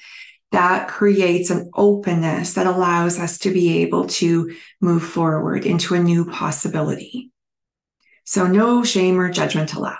that 0.51 0.87
creates 0.87 1.51
an 1.51 1.69
openness 1.75 2.55
that 2.55 2.65
allows 2.65 3.19
us 3.19 3.37
to 3.37 3.53
be 3.53 3.83
able 3.83 4.07
to 4.07 4.55
move 4.81 5.03
forward 5.03 5.67
into 5.67 5.93
a 5.93 5.99
new 5.99 6.25
possibility. 6.25 7.29
So, 8.23 8.47
no 8.47 8.83
shame 8.83 9.19
or 9.19 9.31
judgment 9.31 9.75
allowed. 9.75 9.97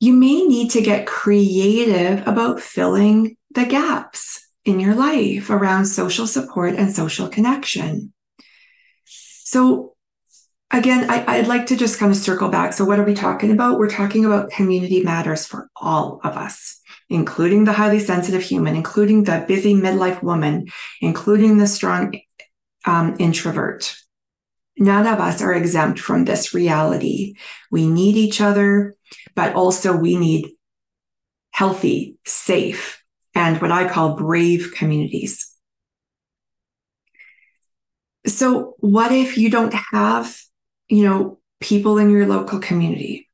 You 0.00 0.12
may 0.12 0.44
need 0.44 0.72
to 0.72 0.82
get 0.82 1.06
creative 1.06 2.28
about 2.28 2.60
filling 2.60 3.38
the 3.54 3.64
gaps 3.64 4.46
in 4.66 4.80
your 4.80 4.94
life 4.94 5.48
around 5.48 5.86
social 5.86 6.26
support 6.26 6.74
and 6.74 6.92
social 6.92 7.28
connection. 7.28 8.12
So, 9.06 9.94
again, 10.70 11.10
I, 11.10 11.38
would 11.38 11.48
like 11.48 11.66
to 11.66 11.76
just 11.76 11.98
kind 11.98 12.12
of 12.12 12.18
circle 12.18 12.48
back. 12.48 12.72
So, 12.72 12.84
what 12.84 12.98
are 12.98 13.04
we 13.04 13.14
talking 13.14 13.50
about? 13.50 13.78
We're 13.78 13.90
talking 13.90 14.24
about 14.24 14.50
community 14.50 15.02
matters 15.02 15.46
for 15.46 15.70
all 15.76 16.20
of 16.24 16.36
us, 16.36 16.80
including 17.08 17.64
the 17.64 17.72
highly 17.72 18.00
sensitive 18.00 18.42
human, 18.42 18.76
including 18.76 19.24
the 19.24 19.44
busy 19.46 19.74
midlife 19.74 20.22
woman, 20.22 20.68
including 21.00 21.58
the 21.58 21.66
strong 21.66 22.18
um, 22.84 23.16
introvert. 23.18 23.94
None 24.78 25.06
of 25.06 25.18
us 25.18 25.42
are 25.42 25.52
exempt 25.52 25.98
from 25.98 26.24
this 26.24 26.54
reality. 26.54 27.34
We 27.70 27.88
need 27.88 28.16
each 28.16 28.40
other, 28.40 28.94
but 29.34 29.54
also 29.54 29.96
we 29.96 30.16
need 30.16 30.50
healthy, 31.50 32.16
safe, 32.24 33.02
and 33.34 33.60
what 33.60 33.72
I 33.72 33.88
call 33.88 34.14
brave 34.14 34.72
communities. 34.76 35.52
So, 38.26 38.74
what 38.78 39.10
if 39.10 39.38
you 39.38 39.50
don't 39.50 39.74
have, 39.92 40.40
you 40.88 41.04
know, 41.04 41.38
people 41.60 41.98
in 41.98 42.10
your 42.10 42.26
local 42.26 42.58
community? 42.58 43.28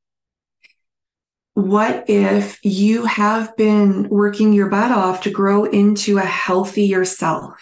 What 1.53 2.09
if 2.09 2.59
you 2.63 3.05
have 3.05 3.55
been 3.55 4.09
working 4.09 4.51
your 4.51 4.69
butt 4.69 4.91
off 4.91 5.21
to 5.21 5.31
grow 5.31 5.63
into 5.63 6.17
a 6.17 6.25
healthier 6.25 7.05
self? 7.05 7.61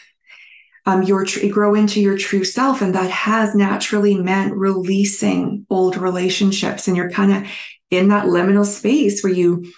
um, 0.85 1.03
your 1.03 1.25
tr- 1.25 1.47
grow 1.47 1.75
into 1.75 2.01
your 2.01 2.17
true 2.17 2.43
self, 2.43 2.81
and 2.81 2.95
that 2.95 3.09
has 3.09 3.55
naturally 3.55 4.15
meant 4.15 4.55
releasing 4.55 5.65
old 5.69 5.97
relationships, 5.97 6.87
and 6.87 6.97
you're 6.97 7.11
kind 7.11 7.33
of 7.33 7.49
in 7.89 8.09
that 8.09 8.25
liminal 8.25 8.65
space 8.65 9.23
where 9.23 9.33
you, 9.33 9.71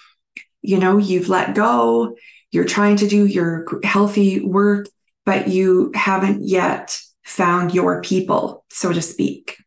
you 0.62 0.78
know, 0.78 0.98
you've 0.98 1.28
let 1.28 1.54
go, 1.54 2.16
you're 2.50 2.64
trying 2.64 2.96
to 2.96 3.06
do 3.06 3.26
your 3.26 3.66
healthy 3.84 4.40
work, 4.40 4.88
but 5.24 5.48
you 5.48 5.92
haven't 5.94 6.46
yet 6.46 6.98
found 7.24 7.74
your 7.74 8.02
people, 8.02 8.64
so 8.70 8.92
to 8.92 9.02
speak. 9.02 9.58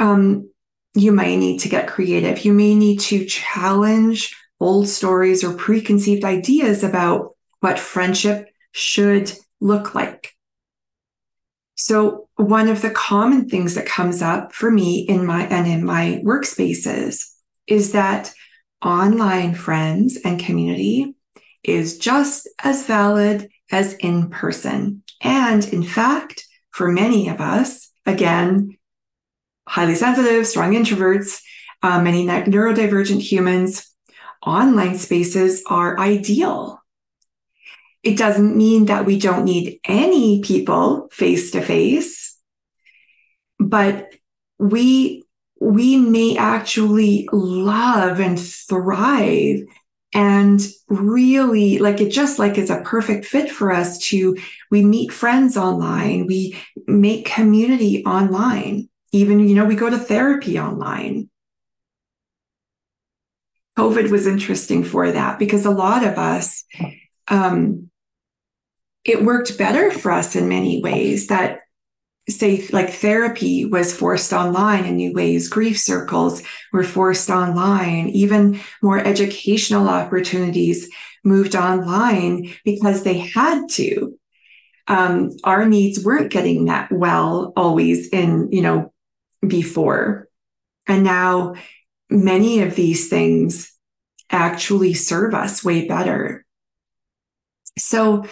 Um, 0.00 0.50
you 0.94 1.12
may 1.12 1.36
need 1.36 1.60
to 1.60 1.68
get 1.68 1.86
creative. 1.86 2.44
You 2.44 2.52
may 2.52 2.74
need 2.74 2.98
to 3.00 3.24
challenge 3.24 4.34
old 4.58 4.88
stories 4.88 5.44
or 5.44 5.54
preconceived 5.54 6.24
ideas 6.24 6.82
about 6.82 7.36
what 7.60 7.78
friendship 7.78 8.48
should 8.72 9.32
look 9.60 9.94
like. 9.94 10.34
So, 11.76 12.28
one 12.36 12.68
of 12.68 12.82
the 12.82 12.90
common 12.90 13.48
things 13.48 13.74
that 13.74 13.86
comes 13.86 14.22
up 14.22 14.52
for 14.52 14.70
me 14.70 15.00
in 15.00 15.24
my 15.26 15.46
and 15.46 15.66
in 15.66 15.84
my 15.84 16.20
workspaces 16.24 17.26
is 17.66 17.92
that 17.92 18.32
online 18.84 19.54
friends 19.54 20.18
and 20.24 20.40
community 20.40 21.14
is 21.62 21.98
just 21.98 22.48
as 22.62 22.86
valid 22.86 23.48
as 23.70 23.94
in 23.94 24.30
person. 24.30 25.02
And 25.20 25.66
in 25.72 25.82
fact, 25.82 26.46
for 26.70 26.90
many 26.90 27.28
of 27.28 27.40
us, 27.40 27.90
again, 28.06 28.76
highly 29.70 29.94
sensitive, 29.94 30.48
strong 30.48 30.72
introverts, 30.72 31.42
uh, 31.84 32.02
many 32.02 32.26
neurodivergent 32.26 33.20
humans, 33.20 33.88
online 34.44 34.98
spaces 34.98 35.62
are 35.68 35.96
ideal. 35.96 36.82
It 38.02 38.18
doesn't 38.18 38.56
mean 38.56 38.86
that 38.86 39.06
we 39.06 39.16
don't 39.20 39.44
need 39.44 39.78
any 39.84 40.42
people 40.42 41.08
face 41.12 41.52
to 41.52 41.62
face, 41.62 42.36
but 43.60 44.12
we 44.58 45.22
we 45.60 45.96
may 45.98 46.36
actually 46.36 47.28
love 47.32 48.18
and 48.18 48.40
thrive 48.40 49.60
and 50.14 50.60
really 50.88 51.78
like 51.78 52.00
it 52.00 52.10
just 52.10 52.40
like 52.40 52.58
it's 52.58 52.70
a 52.70 52.82
perfect 52.82 53.24
fit 53.24 53.48
for 53.50 53.70
us 53.70 53.98
to 53.98 54.36
we 54.70 54.84
meet 54.84 55.12
friends 55.12 55.56
online 55.56 56.26
we 56.26 56.56
make 56.88 57.26
community 57.26 58.04
online 58.04 58.89
even 59.12 59.48
you 59.48 59.54
know 59.54 59.64
we 59.64 59.74
go 59.74 59.90
to 59.90 59.98
therapy 59.98 60.58
online. 60.58 61.28
Covid 63.78 64.10
was 64.10 64.26
interesting 64.26 64.84
for 64.84 65.10
that 65.12 65.38
because 65.38 65.64
a 65.64 65.70
lot 65.70 66.04
of 66.04 66.18
us 66.18 66.64
um 67.28 67.90
it 69.04 69.24
worked 69.24 69.56
better 69.56 69.90
for 69.90 70.12
us 70.12 70.36
in 70.36 70.48
many 70.48 70.82
ways 70.82 71.28
that 71.28 71.60
say 72.28 72.66
like 72.72 72.90
therapy 72.90 73.64
was 73.64 73.96
forced 73.96 74.32
online 74.32 74.84
in 74.84 74.96
new 74.96 75.12
ways 75.12 75.48
grief 75.48 75.78
circles 75.78 76.42
were 76.72 76.84
forced 76.84 77.30
online 77.30 78.08
even 78.10 78.60
more 78.82 78.98
educational 78.98 79.88
opportunities 79.88 80.88
moved 81.24 81.54
online 81.54 82.52
because 82.64 83.02
they 83.02 83.18
had 83.18 83.68
to. 83.70 84.16
Um, 84.88 85.30
our 85.44 85.68
needs 85.68 86.04
weren't 86.04 86.32
getting 86.32 86.64
that 86.64 86.90
well 86.90 87.52
always 87.56 88.08
in 88.08 88.48
you 88.50 88.62
know 88.62 88.92
before 89.46 90.28
and 90.86 91.04
now 91.04 91.54
many 92.08 92.62
of 92.62 92.74
these 92.74 93.08
things 93.08 93.72
actually 94.30 94.94
serve 94.94 95.34
us 95.34 95.64
way 95.64 95.86
better 95.86 96.44
so 97.78 98.24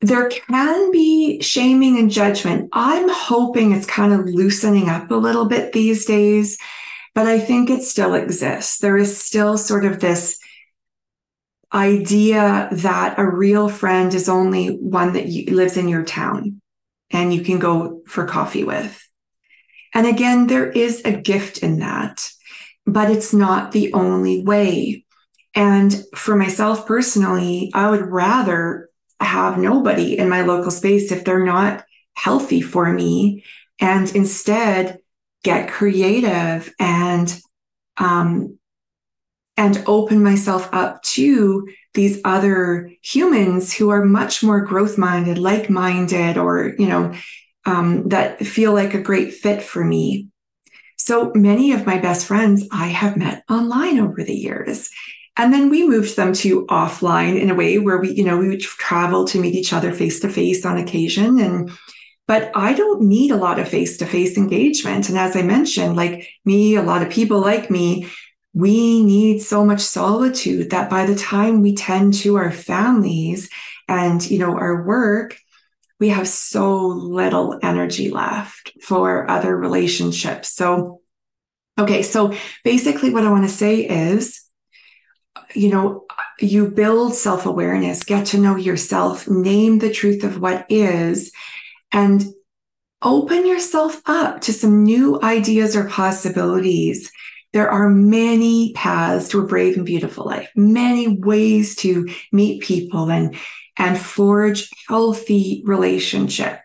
there 0.00 0.28
can 0.28 0.90
be 0.90 1.40
shaming 1.40 1.98
and 1.98 2.10
judgment. 2.10 2.68
I'm 2.72 3.08
hoping 3.08 3.72
it's 3.72 3.86
kind 3.86 4.12
of 4.12 4.26
loosening 4.26 4.88
up 4.88 5.10
a 5.10 5.14
little 5.14 5.46
bit 5.46 5.72
these 5.72 6.04
days, 6.04 6.58
but 7.14 7.26
I 7.26 7.38
think 7.38 7.70
it 7.70 7.82
still 7.82 8.14
exists. 8.14 8.78
There 8.78 8.96
is 8.96 9.18
still 9.18 9.56
sort 9.56 9.84
of 9.84 10.00
this 10.00 10.38
idea 11.72 12.68
that 12.70 13.18
a 13.18 13.28
real 13.28 13.68
friend 13.68 14.12
is 14.14 14.28
only 14.28 14.68
one 14.68 15.14
that 15.14 15.26
lives 15.26 15.76
in 15.76 15.88
your 15.88 16.04
town 16.04 16.60
and 17.10 17.32
you 17.32 17.42
can 17.42 17.58
go 17.58 18.02
for 18.06 18.26
coffee 18.26 18.64
with. 18.64 19.05
And 19.96 20.06
again, 20.06 20.46
there 20.46 20.70
is 20.70 21.00
a 21.06 21.10
gift 21.10 21.62
in 21.62 21.78
that, 21.78 22.28
but 22.84 23.10
it's 23.10 23.32
not 23.32 23.72
the 23.72 23.94
only 23.94 24.44
way. 24.44 25.06
And 25.54 26.04
for 26.14 26.36
myself 26.36 26.86
personally, 26.86 27.70
I 27.72 27.88
would 27.88 28.02
rather 28.02 28.90
have 29.20 29.56
nobody 29.56 30.18
in 30.18 30.28
my 30.28 30.42
local 30.42 30.70
space 30.70 31.10
if 31.10 31.24
they're 31.24 31.46
not 31.46 31.86
healthy 32.12 32.60
for 32.60 32.92
me 32.92 33.42
and 33.80 34.14
instead 34.14 34.98
get 35.42 35.70
creative 35.70 36.74
and 36.78 37.34
um, 37.96 38.58
and 39.56 39.82
open 39.86 40.22
myself 40.22 40.68
up 40.74 41.02
to 41.04 41.66
these 41.94 42.20
other 42.22 42.92
humans 43.00 43.72
who 43.72 43.88
are 43.88 44.04
much 44.04 44.42
more 44.42 44.60
growth 44.60 44.98
minded 44.98 45.38
like 45.38 45.70
minded 45.70 46.36
or 46.36 46.74
you 46.78 46.86
know 46.86 47.14
um, 47.66 48.08
that 48.08 48.44
feel 48.46 48.72
like 48.72 48.94
a 48.94 49.02
great 49.02 49.34
fit 49.34 49.62
for 49.62 49.84
me 49.84 50.28
so 50.96 51.30
many 51.34 51.72
of 51.72 51.86
my 51.86 51.98
best 51.98 52.26
friends 52.26 52.66
i 52.72 52.86
have 52.86 53.16
met 53.16 53.44
online 53.50 53.98
over 53.98 54.22
the 54.24 54.34
years 54.34 54.90
and 55.36 55.52
then 55.52 55.68
we 55.68 55.86
moved 55.86 56.16
them 56.16 56.32
to 56.34 56.64
offline 56.66 57.38
in 57.38 57.50
a 57.50 57.54
way 57.54 57.78
where 57.78 57.98
we, 57.98 58.12
you 58.12 58.24
know, 58.24 58.38
we 58.38 58.48
would 58.48 58.60
travel 58.60 59.26
to 59.26 59.40
meet 59.40 59.54
each 59.54 59.72
other 59.72 59.92
face 59.92 60.20
to 60.20 60.30
face 60.30 60.64
on 60.64 60.78
occasion. 60.78 61.38
And, 61.38 61.70
but 62.26 62.50
I 62.54 62.72
don't 62.72 63.02
need 63.02 63.30
a 63.30 63.36
lot 63.36 63.58
of 63.58 63.68
face 63.68 63.98
to 63.98 64.06
face 64.06 64.38
engagement. 64.38 65.08
And 65.08 65.18
as 65.18 65.36
I 65.36 65.42
mentioned, 65.42 65.94
like 65.94 66.26
me, 66.46 66.76
a 66.76 66.82
lot 66.82 67.02
of 67.02 67.10
people 67.10 67.40
like 67.40 67.70
me, 67.70 68.08
we 68.54 69.04
need 69.04 69.42
so 69.42 69.64
much 69.64 69.80
solitude 69.80 70.70
that 70.70 70.88
by 70.88 71.04
the 71.04 71.14
time 71.14 71.60
we 71.60 71.74
tend 71.74 72.14
to 72.14 72.36
our 72.36 72.50
families 72.50 73.50
and, 73.88 74.28
you 74.28 74.38
know, 74.38 74.56
our 74.56 74.84
work, 74.84 75.38
we 75.98 76.10
have 76.10 76.28
so 76.28 76.86
little 76.86 77.58
energy 77.62 78.10
left 78.10 78.72
for 78.82 79.28
other 79.30 79.56
relationships. 79.56 80.50
So, 80.50 81.00
okay. 81.78 82.02
So 82.02 82.34
basically 82.64 83.10
what 83.10 83.24
I 83.24 83.30
want 83.30 83.44
to 83.44 83.54
say 83.54 83.80
is, 83.80 84.42
you 85.54 85.70
know, 85.70 86.04
you 86.40 86.68
build 86.68 87.14
self 87.14 87.46
awareness, 87.46 88.04
get 88.04 88.26
to 88.26 88.38
know 88.38 88.56
yourself, 88.56 89.28
name 89.28 89.78
the 89.78 89.92
truth 89.92 90.22
of 90.22 90.40
what 90.40 90.66
is, 90.68 91.32
and 91.92 92.24
open 93.02 93.46
yourself 93.46 94.00
up 94.06 94.42
to 94.42 94.52
some 94.52 94.84
new 94.84 95.20
ideas 95.22 95.76
or 95.76 95.88
possibilities. 95.88 97.10
There 97.52 97.70
are 97.70 97.88
many 97.88 98.72
paths 98.74 99.28
to 99.28 99.40
a 99.40 99.46
brave 99.46 99.76
and 99.76 99.86
beautiful 99.86 100.26
life, 100.26 100.50
many 100.54 101.08
ways 101.08 101.76
to 101.76 102.08
meet 102.32 102.62
people 102.62 103.10
and, 103.10 103.34
and 103.78 103.98
forge 103.98 104.70
healthy 104.88 105.62
relationship. 105.66 106.60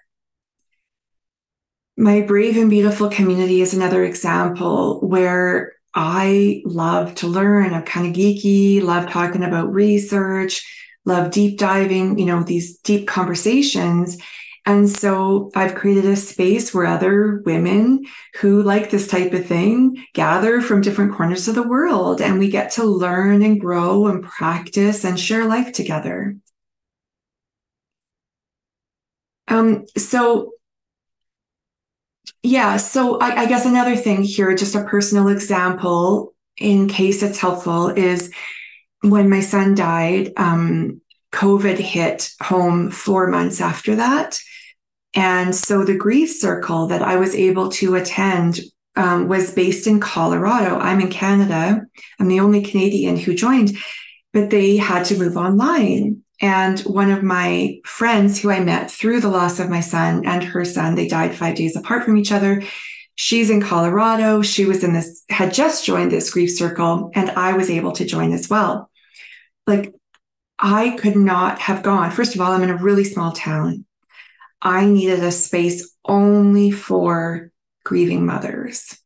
My 1.98 2.22
brave 2.22 2.58
and 2.58 2.70
beautiful 2.70 3.10
community 3.10 3.62
is 3.62 3.74
another 3.74 4.04
example 4.04 5.02
where 5.02 5.74
I 5.94 6.62
love 6.66 7.16
to 7.16 7.28
learn. 7.28 7.74
I'm 7.74 7.84
kind 7.84 8.08
of 8.08 8.14
geeky, 8.14 8.82
love 8.82 9.10
talking 9.10 9.44
about 9.44 9.74
research, 9.74 10.66
love 11.06 11.32
deep 11.32 11.60
diving, 11.60 12.18
you 12.18 12.26
know, 12.26 12.44
these 12.44 12.78
deep 12.78 13.08
conversations. 13.08 14.18
And 14.66 14.90
so 14.90 15.52
I've 15.56 15.76
created 15.76 16.06
a 16.06 16.16
space 16.16 16.74
where 16.74 16.86
other 16.86 17.42
women 17.46 18.06
who 18.36 18.62
like 18.62 18.90
this 18.90 19.08
type 19.08 19.34
of 19.34 19.46
thing 19.46 20.06
gather 20.14 20.62
from 20.62 20.82
different 20.82 21.14
corners 21.14 21.48
of 21.48 21.56
the 21.56 21.68
world 21.68 22.22
and 22.22 22.38
we 22.38 22.50
get 22.50 22.72
to 22.74 22.84
learn 22.84 23.42
and 23.42 23.60
grow 23.60 24.08
and 24.08 24.24
practice 24.24 25.04
and 25.04 25.20
share 25.20 25.46
life 25.46 25.74
together. 25.74 26.36
Um, 29.52 29.86
so 29.98 30.54
Yeah. 32.44 32.78
So 32.78 33.20
I, 33.20 33.42
I 33.42 33.46
guess 33.46 33.66
another 33.66 33.96
thing 33.96 34.24
here, 34.24 34.56
just 34.56 34.76
a 34.76 34.84
personal 34.84 35.28
example, 35.28 36.34
in 36.58 36.88
case 36.88 37.22
it's 37.22 37.38
helpful, 37.40 37.90
is 37.90 38.32
when 39.02 39.30
my 39.30 39.42
son 39.42 39.76
died. 39.76 40.32
Um, 40.38 41.02
COVID 41.32 41.78
hit 41.78 42.32
home 42.42 42.92
four 42.92 43.28
months 43.28 43.62
after 43.62 43.96
that. 43.96 44.40
And 45.14 45.56
so 45.56 45.84
the 45.84 45.98
grief 45.98 46.32
circle 46.32 46.88
that 46.88 47.02
I 47.02 47.18
was 47.18 47.36
able 47.36 47.70
to 47.70 47.96
attend 47.96 48.60
um, 48.96 49.28
was 49.28 49.54
based 49.54 49.88
in 49.88 50.00
Colorado. 50.00 50.78
I'm 50.78 51.00
in 51.00 51.10
Canada. 51.10 51.82
I'm 52.20 52.28
the 52.28 52.40
only 52.40 52.62
Canadian 52.62 53.18
who 53.18 53.34
joined, 53.34 53.78
but 54.34 54.50
they 54.50 54.78
had 54.78 55.06
to 55.06 55.18
move 55.18 55.38
online. 55.38 56.24
And 56.42 56.80
one 56.82 57.12
of 57.12 57.22
my 57.22 57.80
friends 57.86 58.42
who 58.42 58.50
I 58.50 58.60
met 58.60 58.90
through 58.90 59.22
the 59.22 59.30
loss 59.30 59.60
of 59.60 59.70
my 59.70 59.80
son 59.80 60.26
and 60.26 60.44
her 60.44 60.66
son, 60.66 60.96
they 60.96 61.08
died 61.08 61.36
five 61.36 61.56
days 61.56 61.76
apart 61.76 62.04
from 62.04 62.18
each 62.18 62.32
other. 62.32 62.64
She's 63.16 63.52
in 63.52 63.62
Colorado. 63.62 64.42
She 64.42 64.66
was 64.66 64.84
in 64.84 64.94
this, 64.94 65.24
had 65.30 65.54
just 65.54 65.86
joined 65.86 66.12
this 66.12 66.32
grief 66.32 66.50
circle, 66.52 67.12
and 67.14 67.30
I 67.30 67.54
was 67.54 67.70
able 67.70 67.92
to 67.94 68.06
join 68.06 68.34
as 68.34 68.50
well. 68.50 68.90
Like, 69.68 69.94
I 70.58 70.92
could 70.92 71.16
not 71.16 71.60
have 71.60 71.84
gone. 71.84 72.10
First 72.10 72.34
of 72.34 72.42
all, 72.42 72.52
I'm 72.52 72.64
in 72.64 72.72
a 72.72 72.78
really 72.78 73.04
small 73.04 73.32
town. 73.32 73.86
I 74.62 74.86
needed 74.86 75.24
a 75.24 75.32
space 75.32 75.96
only 76.06 76.72
for 76.72 77.52
grieving 77.84 78.26
mothers. 78.26 78.98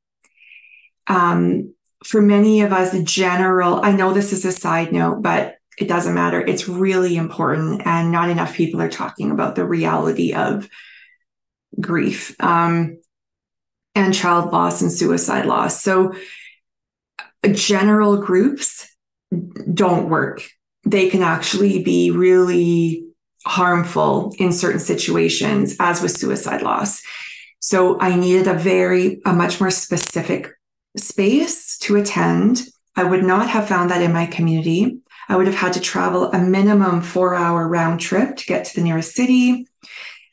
Um, 1.07 1.73
for 2.03 2.21
many 2.21 2.61
of 2.61 2.71
us, 2.71 2.97
general, 3.03 3.83
I 3.83 3.91
know 3.91 4.13
this 4.13 4.31
is 4.31 4.45
a 4.45 4.51
side 4.51 4.91
note, 4.91 5.21
but 5.21 5.55
it 5.77 5.87
doesn't 5.87 6.13
matter. 6.13 6.39
It's 6.39 6.67
really 6.67 7.15
important, 7.15 7.85
and 7.85 8.11
not 8.11 8.29
enough 8.29 8.55
people 8.55 8.81
are 8.81 8.89
talking 8.89 9.31
about 9.31 9.55
the 9.55 9.65
reality 9.65 10.33
of 10.33 10.69
grief 11.79 12.35
um, 12.41 12.97
and 13.93 14.13
child 14.13 14.51
loss 14.51 14.81
and 14.81 14.91
suicide 14.91 15.45
loss. 15.45 15.81
So, 15.81 16.13
general 17.51 18.17
groups 18.17 18.89
don't 19.73 20.09
work. 20.09 20.41
They 20.85 21.09
can 21.09 21.21
actually 21.21 21.83
be 21.83 22.11
really 22.11 23.05
harmful 23.45 24.33
in 24.39 24.51
certain 24.51 24.79
situations, 24.79 25.75
as 25.79 26.01
with 26.01 26.11
suicide 26.11 26.61
loss. 26.61 27.01
So 27.59 27.99
I 27.99 28.15
needed 28.15 28.47
a 28.47 28.53
very, 28.53 29.21
a 29.25 29.33
much 29.33 29.59
more 29.59 29.71
specific 29.71 30.51
space 30.97 31.77
to 31.79 31.95
attend. 31.95 32.61
I 32.95 33.03
would 33.03 33.23
not 33.23 33.49
have 33.49 33.67
found 33.67 33.91
that 33.91 34.01
in 34.01 34.13
my 34.13 34.25
community. 34.25 34.99
I 35.27 35.35
would 35.35 35.47
have 35.47 35.55
had 35.55 35.73
to 35.73 35.81
travel 35.81 36.31
a 36.31 36.39
minimum 36.39 37.01
four 37.01 37.35
hour 37.35 37.67
round 37.67 37.99
trip 37.99 38.37
to 38.37 38.45
get 38.45 38.65
to 38.65 38.75
the 38.75 38.83
nearest 38.83 39.15
city. 39.15 39.67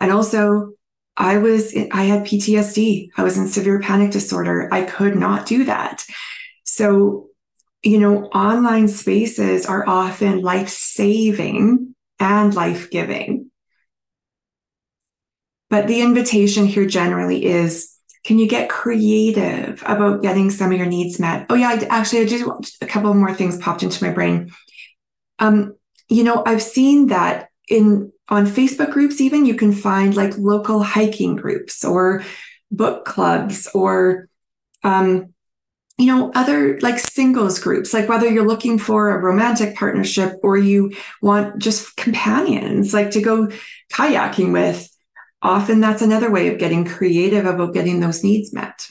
And 0.00 0.12
also, 0.12 0.72
I 1.16 1.38
was, 1.38 1.74
I 1.76 2.04
had 2.04 2.24
PTSD. 2.24 3.08
I 3.16 3.22
was 3.22 3.36
in 3.36 3.48
severe 3.48 3.80
panic 3.80 4.10
disorder. 4.10 4.68
I 4.72 4.82
could 4.82 5.16
not 5.16 5.46
do 5.46 5.64
that. 5.64 6.04
So, 6.64 7.28
you 7.82 7.98
know, 7.98 8.24
online 8.26 8.88
spaces 8.88 9.66
are 9.66 9.86
often 9.86 10.40
life 10.40 10.68
saving 10.68 11.94
and 12.18 12.54
life 12.54 12.90
giving. 12.90 13.50
But 15.68 15.88
the 15.88 16.02
invitation 16.02 16.66
here 16.66 16.86
generally 16.86 17.44
is 17.44 17.98
can 18.24 18.38
you 18.38 18.46
get 18.46 18.68
creative 18.68 19.82
about 19.84 20.22
getting 20.22 20.50
some 20.50 20.70
of 20.70 20.78
your 20.78 20.86
needs 20.86 21.18
met? 21.18 21.46
Oh, 21.50 21.54
yeah, 21.54 21.70
I, 21.70 21.86
actually, 21.90 22.22
I 22.22 22.26
did 22.26 22.46
a 22.80 22.86
couple 22.86 23.12
more 23.14 23.34
things 23.34 23.58
popped 23.58 23.82
into 23.82 24.04
my 24.04 24.12
brain. 24.12 24.52
Um, 25.38 25.74
you 26.08 26.22
know, 26.22 26.42
I've 26.46 26.62
seen 26.62 27.08
that 27.08 27.48
in 27.68 28.12
on 28.28 28.46
Facebook 28.46 28.92
groups, 28.92 29.20
even 29.20 29.44
you 29.44 29.54
can 29.54 29.72
find 29.72 30.16
like 30.16 30.38
local 30.38 30.82
hiking 30.82 31.36
groups 31.36 31.84
or 31.84 32.22
book 32.70 33.04
clubs 33.04 33.68
or 33.74 34.28
um, 34.84 35.32
you 35.98 36.06
know, 36.06 36.32
other 36.34 36.80
like 36.80 36.98
singles 36.98 37.58
groups, 37.58 37.92
like 37.92 38.08
whether 38.08 38.28
you're 38.28 38.46
looking 38.46 38.78
for 38.78 39.10
a 39.10 39.18
romantic 39.18 39.76
partnership 39.76 40.38
or 40.42 40.56
you 40.56 40.92
want 41.20 41.58
just 41.58 41.96
companions, 41.96 42.94
like 42.94 43.10
to 43.12 43.20
go 43.20 43.48
kayaking 43.92 44.52
with 44.52 44.88
often 45.42 45.80
that's 45.80 46.02
another 46.02 46.30
way 46.30 46.48
of 46.48 46.58
getting 46.58 46.84
creative 46.84 47.44
about 47.44 47.74
getting 47.74 48.00
those 48.00 48.22
needs 48.22 48.52
met. 48.52 48.88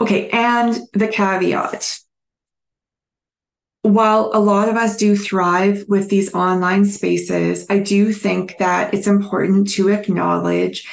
Okay, 0.00 0.28
and 0.30 0.78
the 0.92 1.08
caveat. 1.08 1.98
While 3.82 4.30
a 4.34 4.40
lot 4.40 4.68
of 4.68 4.76
us 4.76 4.96
do 4.96 5.16
thrive 5.16 5.84
with 5.88 6.10
these 6.10 6.34
online 6.34 6.84
spaces, 6.84 7.66
I 7.70 7.78
do 7.78 8.12
think 8.12 8.58
that 8.58 8.92
it's 8.92 9.06
important 9.06 9.70
to 9.72 9.88
acknowledge 9.88 10.86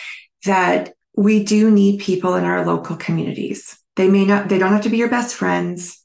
that 0.45 0.93
we 1.15 1.43
do 1.43 1.69
need 1.69 1.99
people 1.99 2.35
in 2.35 2.45
our 2.45 2.65
local 2.65 2.95
communities. 2.95 3.77
They 3.95 4.07
may 4.07 4.25
not, 4.25 4.49
they 4.49 4.57
don't 4.57 4.71
have 4.71 4.83
to 4.83 4.89
be 4.89 4.97
your 4.97 5.09
best 5.09 5.35
friends, 5.35 6.03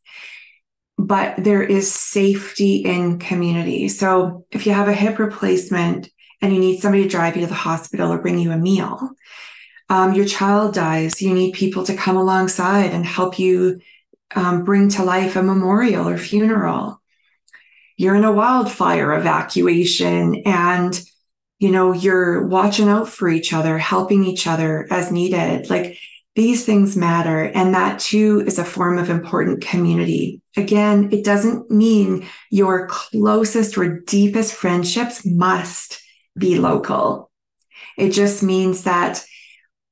but 0.98 1.36
there 1.38 1.62
is 1.62 1.92
safety 1.92 2.76
in 2.76 3.18
community. 3.18 3.88
So 3.88 4.46
if 4.50 4.66
you 4.66 4.72
have 4.72 4.88
a 4.88 4.94
hip 4.94 5.18
replacement, 5.18 6.08
and 6.42 6.52
you 6.52 6.58
need 6.58 6.80
somebody 6.80 7.04
to 7.04 7.08
drive 7.08 7.36
you 7.36 7.42
to 7.42 7.48
the 7.48 7.54
hospital 7.54 8.12
or 8.12 8.18
bring 8.18 8.38
you 8.38 8.52
a 8.52 8.56
meal. 8.56 9.10
Um, 9.88 10.14
your 10.14 10.24
child 10.24 10.74
dies, 10.74 11.20
you 11.20 11.34
need 11.34 11.54
people 11.54 11.84
to 11.84 11.96
come 11.96 12.16
alongside 12.16 12.92
and 12.92 13.04
help 13.04 13.38
you 13.38 13.80
um, 14.34 14.64
bring 14.64 14.88
to 14.90 15.02
life 15.02 15.36
a 15.36 15.42
memorial 15.42 16.08
or 16.08 16.16
funeral. 16.16 17.00
You're 17.96 18.14
in 18.14 18.24
a 18.24 18.32
wildfire 18.32 19.12
evacuation 19.12 20.42
and 20.46 21.00
you 21.60 21.70
know 21.70 21.92
you're 21.92 22.46
watching 22.46 22.88
out 22.88 23.08
for 23.08 23.28
each 23.28 23.52
other 23.52 23.78
helping 23.78 24.24
each 24.24 24.46
other 24.46 24.88
as 24.90 25.12
needed 25.12 25.70
like 25.70 25.98
these 26.34 26.64
things 26.64 26.96
matter 26.96 27.44
and 27.44 27.74
that 27.74 28.00
too 28.00 28.42
is 28.46 28.58
a 28.58 28.64
form 28.64 28.98
of 28.98 29.10
important 29.10 29.60
community 29.60 30.40
again 30.56 31.10
it 31.12 31.24
doesn't 31.24 31.70
mean 31.70 32.26
your 32.50 32.88
closest 32.88 33.76
or 33.76 34.00
deepest 34.00 34.54
friendships 34.54 35.24
must 35.26 36.00
be 36.36 36.58
local. 36.58 37.30
It 37.96 38.10
just 38.10 38.42
means 38.42 38.84
that 38.84 39.24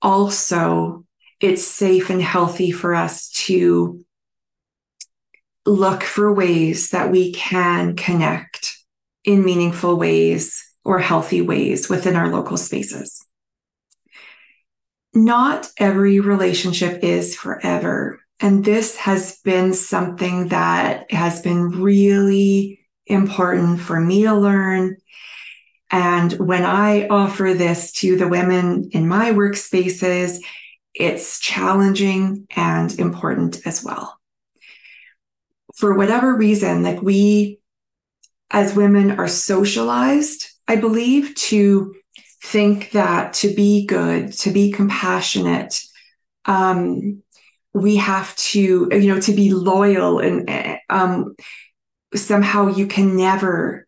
also 0.02 1.04
it's 1.40 1.64
safe 1.64 2.10
and 2.10 2.22
healthy 2.22 2.70
for 2.70 2.94
us 2.94 3.30
to 3.30 4.04
look 5.66 6.02
for 6.02 6.32
ways 6.32 6.90
that 6.90 7.10
we 7.10 7.32
can 7.32 7.94
connect 7.94 8.76
in 9.24 9.44
meaningful 9.44 9.96
ways 9.96 10.64
or 10.84 10.98
healthy 10.98 11.42
ways 11.42 11.88
within 11.88 12.16
our 12.16 12.28
local 12.28 12.56
spaces. 12.56 13.24
Not 15.14 15.68
every 15.78 16.20
relationship 16.20 17.02
is 17.04 17.36
forever. 17.36 18.20
And 18.40 18.64
this 18.64 18.96
has 18.96 19.38
been 19.44 19.74
something 19.74 20.48
that 20.48 21.10
has 21.12 21.42
been 21.42 21.70
really 21.70 22.86
important 23.06 23.80
for 23.80 24.00
me 24.00 24.22
to 24.22 24.34
learn 24.34 24.96
and 25.90 26.32
when 26.34 26.64
I 26.64 27.08
offer 27.08 27.54
this 27.54 27.92
to 27.94 28.16
the 28.16 28.28
women 28.28 28.90
in 28.92 29.08
my 29.08 29.32
workspaces, 29.32 30.42
it's 30.94 31.40
challenging 31.40 32.46
and 32.54 32.98
important 32.98 33.66
as 33.66 33.82
well. 33.82 34.18
For 35.76 35.94
whatever 35.94 36.36
reason, 36.36 36.82
like 36.82 37.00
we 37.00 37.60
as 38.50 38.74
women 38.74 39.12
are 39.12 39.28
socialized, 39.28 40.50
I 40.66 40.76
believe, 40.76 41.34
to 41.36 41.94
think 42.42 42.92
that 42.92 43.34
to 43.34 43.54
be 43.54 43.86
good, 43.86 44.32
to 44.32 44.50
be 44.50 44.72
compassionate, 44.72 45.82
um, 46.44 47.22
we 47.74 47.96
have 47.96 48.34
to, 48.36 48.88
you 48.90 49.14
know, 49.14 49.20
to 49.20 49.32
be 49.32 49.52
loyal 49.52 50.18
and 50.18 50.78
um, 50.88 51.36
somehow 52.14 52.68
you 52.68 52.86
can 52.86 53.16
never 53.16 53.86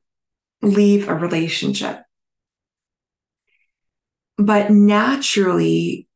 leave 0.63 1.09
a 1.09 1.15
relationship. 1.15 2.03
But 4.37 4.71
naturally, 4.71 6.09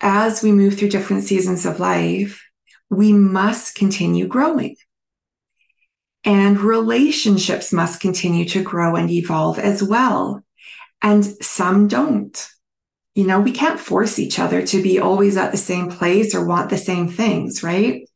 as 0.00 0.42
we 0.42 0.52
move 0.52 0.78
through 0.78 0.90
different 0.90 1.22
seasons 1.22 1.64
of 1.64 1.80
life, 1.80 2.42
we 2.90 3.12
must 3.12 3.74
continue 3.74 4.26
growing. 4.26 4.76
And 6.24 6.60
relationships 6.60 7.72
must 7.72 8.00
continue 8.00 8.44
to 8.50 8.62
grow 8.62 8.94
and 8.94 9.10
evolve 9.10 9.58
as 9.58 9.82
well. 9.82 10.44
And 11.00 11.24
some 11.24 11.88
don't. 11.88 12.48
You 13.14 13.26
know, 13.26 13.40
we 13.40 13.52
can't 13.52 13.80
force 13.80 14.18
each 14.18 14.38
other 14.38 14.64
to 14.66 14.82
be 14.82 14.98
always 14.98 15.36
at 15.36 15.50
the 15.50 15.58
same 15.58 15.90
place 15.90 16.34
or 16.34 16.46
want 16.46 16.70
the 16.70 16.78
same 16.78 17.08
things, 17.08 17.62
right? 17.62 18.08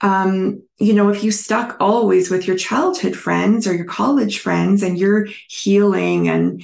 Um, 0.00 0.62
you 0.78 0.94
know, 0.94 1.10
if 1.10 1.22
you 1.22 1.30
stuck 1.30 1.76
always 1.80 2.30
with 2.30 2.46
your 2.46 2.56
childhood 2.56 3.14
friends 3.14 3.66
or 3.66 3.74
your 3.74 3.84
college 3.84 4.38
friends 4.40 4.82
and 4.82 4.98
you're 4.98 5.28
healing 5.48 6.28
and, 6.28 6.62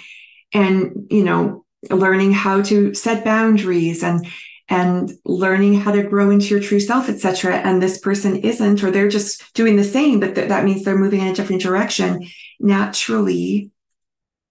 and, 0.53 1.07
you 1.11 1.23
know, 1.23 1.65
learning 1.91 2.33
how 2.33 2.63
to 2.63 2.95
set 2.95 3.25
boundaries 3.25 4.03
and, 4.03 4.27
and 4.69 5.13
learning 5.25 5.75
how 5.75 5.93
to 5.93 6.03
grow 6.03 6.31
into 6.31 6.47
your 6.47 6.61
true 6.61 6.81
self, 6.81 7.09
etc. 7.09 7.57
And 7.57 7.81
this 7.81 7.99
person 7.99 8.37
isn't, 8.37 8.83
or 8.83 8.91
they're 8.91 9.09
just 9.09 9.53
doing 9.55 9.77
the 9.77 9.85
same, 9.85 10.19
but 10.19 10.35
th- 10.35 10.49
that 10.49 10.65
means 10.65 10.83
they're 10.83 10.99
moving 10.99 11.21
in 11.21 11.29
a 11.29 11.35
different 11.35 11.63
direction. 11.63 12.27
Naturally, 12.59 13.71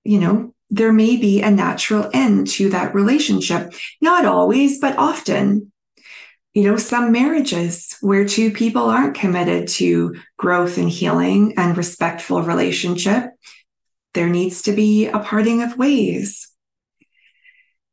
you 0.03 0.19
know, 0.19 0.53
there 0.69 0.93
may 0.93 1.17
be 1.17 1.41
a 1.41 1.51
natural 1.51 2.09
end 2.13 2.47
to 2.47 2.69
that 2.69 2.95
relationship. 2.95 3.73
Not 4.01 4.25
always, 4.25 4.79
but 4.79 4.97
often. 4.97 5.71
You 6.55 6.63
know, 6.63 6.77
some 6.77 7.11
marriages 7.11 7.95
where 8.01 8.25
two 8.25 8.49
people 8.49 8.89
aren't 8.89 9.15
committed 9.15 9.67
to 9.67 10.15
growth 10.37 10.79
and 10.79 10.89
healing 10.89 11.53
and 11.57 11.77
respectful 11.77 12.41
relationship, 12.41 13.25
there 14.15 14.29
needs 14.29 14.63
to 14.63 14.71
be 14.71 15.05
a 15.07 15.19
parting 15.19 15.61
of 15.61 15.77
ways 15.77 16.55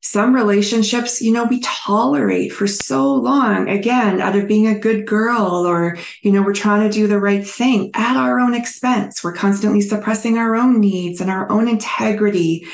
some 0.02 0.34
relationships, 0.34 1.22
you 1.22 1.32
know, 1.32 1.44
we 1.44 1.60
tolerate 1.60 2.52
for 2.52 2.66
so 2.66 3.14
long, 3.14 3.68
again, 3.68 4.20
out 4.20 4.34
of 4.34 4.48
being 4.48 4.66
a 4.66 4.78
good 4.78 5.06
girl, 5.06 5.64
or, 5.64 5.96
you 6.22 6.32
know, 6.32 6.42
we're 6.42 6.52
trying 6.52 6.86
to 6.86 6.92
do 6.92 7.06
the 7.06 7.20
right 7.20 7.46
thing 7.46 7.92
at 7.94 8.16
our 8.16 8.40
own 8.40 8.52
expense. 8.52 9.22
We're 9.22 9.32
constantly 9.32 9.80
suppressing 9.80 10.38
our 10.38 10.56
own 10.56 10.80
needs 10.80 11.20
and 11.20 11.30
our 11.30 11.50
own 11.50 11.68
integrity 11.68 12.66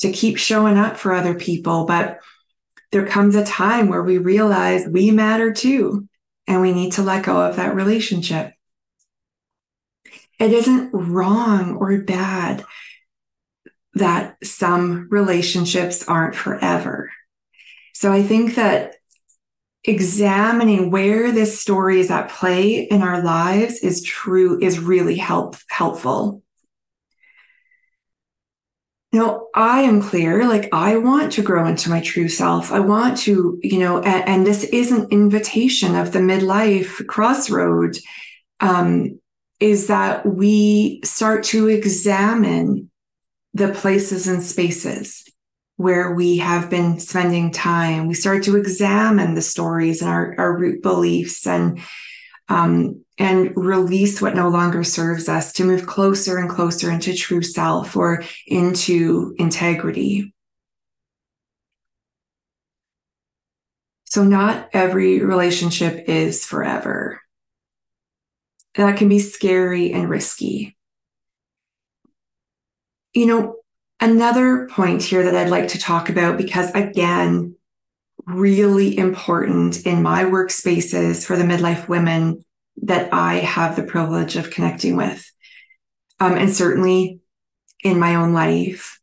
to 0.00 0.12
keep 0.12 0.36
showing 0.36 0.76
up 0.76 0.98
for 0.98 1.14
other 1.14 1.34
people. 1.34 1.86
But 1.86 2.20
there 2.94 3.04
comes 3.04 3.34
a 3.34 3.44
time 3.44 3.88
where 3.88 4.04
we 4.04 4.18
realize 4.18 4.86
we 4.86 5.10
matter 5.10 5.52
too, 5.52 6.08
and 6.46 6.60
we 6.60 6.72
need 6.72 6.92
to 6.92 7.02
let 7.02 7.24
go 7.24 7.40
of 7.40 7.56
that 7.56 7.74
relationship. 7.74 8.52
It 10.38 10.52
isn't 10.52 10.92
wrong 10.92 11.74
or 11.74 12.02
bad 12.02 12.64
that 13.94 14.36
some 14.44 15.08
relationships 15.10 16.06
aren't 16.06 16.36
forever. 16.36 17.10
So 17.94 18.12
I 18.12 18.22
think 18.22 18.54
that 18.54 18.94
examining 19.82 20.92
where 20.92 21.32
this 21.32 21.60
story 21.60 21.98
is 21.98 22.12
at 22.12 22.30
play 22.30 22.82
in 22.82 23.02
our 23.02 23.24
lives 23.24 23.80
is 23.80 24.04
true, 24.04 24.60
is 24.62 24.78
really 24.78 25.16
help, 25.16 25.56
helpful. 25.68 26.43
Now, 29.14 29.46
I 29.54 29.82
am 29.82 30.02
clear, 30.02 30.44
like 30.48 30.68
I 30.72 30.96
want 30.96 31.30
to 31.34 31.42
grow 31.42 31.68
into 31.68 31.88
my 31.88 32.00
true 32.00 32.28
self. 32.28 32.72
I 32.72 32.80
want 32.80 33.16
to, 33.18 33.60
you 33.62 33.78
know, 33.78 33.98
and, 33.98 34.28
and 34.28 34.44
this 34.44 34.64
is 34.64 34.90
an 34.90 35.06
invitation 35.12 35.94
of 35.94 36.10
the 36.10 36.18
midlife 36.18 37.06
crossroad, 37.06 37.96
um, 38.58 39.20
is 39.60 39.86
that 39.86 40.26
we 40.26 41.00
start 41.04 41.44
to 41.44 41.68
examine 41.68 42.90
the 43.52 43.68
places 43.68 44.26
and 44.26 44.42
spaces 44.42 45.22
where 45.76 46.12
we 46.12 46.38
have 46.38 46.68
been 46.68 46.98
spending 46.98 47.52
time. 47.52 48.08
We 48.08 48.14
start 48.14 48.42
to 48.44 48.56
examine 48.56 49.34
the 49.34 49.42
stories 49.42 50.02
and 50.02 50.10
our, 50.10 50.34
our 50.38 50.58
root 50.58 50.82
beliefs 50.82 51.46
and 51.46 51.78
um, 52.48 53.04
and 53.18 53.56
release 53.56 54.20
what 54.20 54.34
no 54.34 54.48
longer 54.48 54.84
serves 54.84 55.28
us 55.28 55.52
to 55.54 55.64
move 55.64 55.86
closer 55.86 56.38
and 56.38 56.50
closer 56.50 56.90
into 56.90 57.14
true 57.14 57.42
self 57.42 57.96
or 57.96 58.24
into 58.46 59.34
integrity. 59.38 60.34
So, 64.04 64.22
not 64.24 64.68
every 64.72 65.20
relationship 65.20 66.08
is 66.08 66.44
forever. 66.44 67.20
That 68.74 68.96
can 68.96 69.08
be 69.08 69.18
scary 69.18 69.92
and 69.92 70.08
risky 70.08 70.76
you 73.14 73.26
know, 73.26 73.56
another 74.00 74.66
point 74.68 75.02
here 75.02 75.22
that 75.22 75.34
I'd 75.34 75.48
like 75.50 75.68
to 75.68 75.78
talk 75.78 76.10
about, 76.10 76.36
because 76.36 76.70
again, 76.72 77.54
really 78.26 78.96
important 78.96 79.86
in 79.86 80.02
my 80.02 80.24
workspaces 80.24 81.24
for 81.24 81.36
the 81.36 81.44
midlife 81.44 81.88
women 81.88 82.44
that 82.82 83.12
I 83.12 83.36
have 83.36 83.76
the 83.76 83.82
privilege 83.82 84.36
of 84.36 84.50
connecting 84.50 84.96
with. 84.96 85.30
Um, 86.20 86.34
and 86.34 86.52
certainly 86.52 87.20
in 87.82 87.98
my 87.98 88.16
own 88.16 88.32
life, 88.32 88.98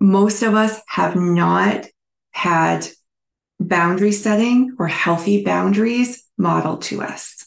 most 0.00 0.42
of 0.42 0.54
us 0.54 0.80
have 0.88 1.16
not 1.16 1.86
had 2.30 2.86
boundary 3.58 4.12
setting 4.12 4.76
or 4.78 4.86
healthy 4.86 5.42
boundaries 5.44 6.24
modeled 6.36 6.82
to 6.82 7.02
us. 7.02 7.46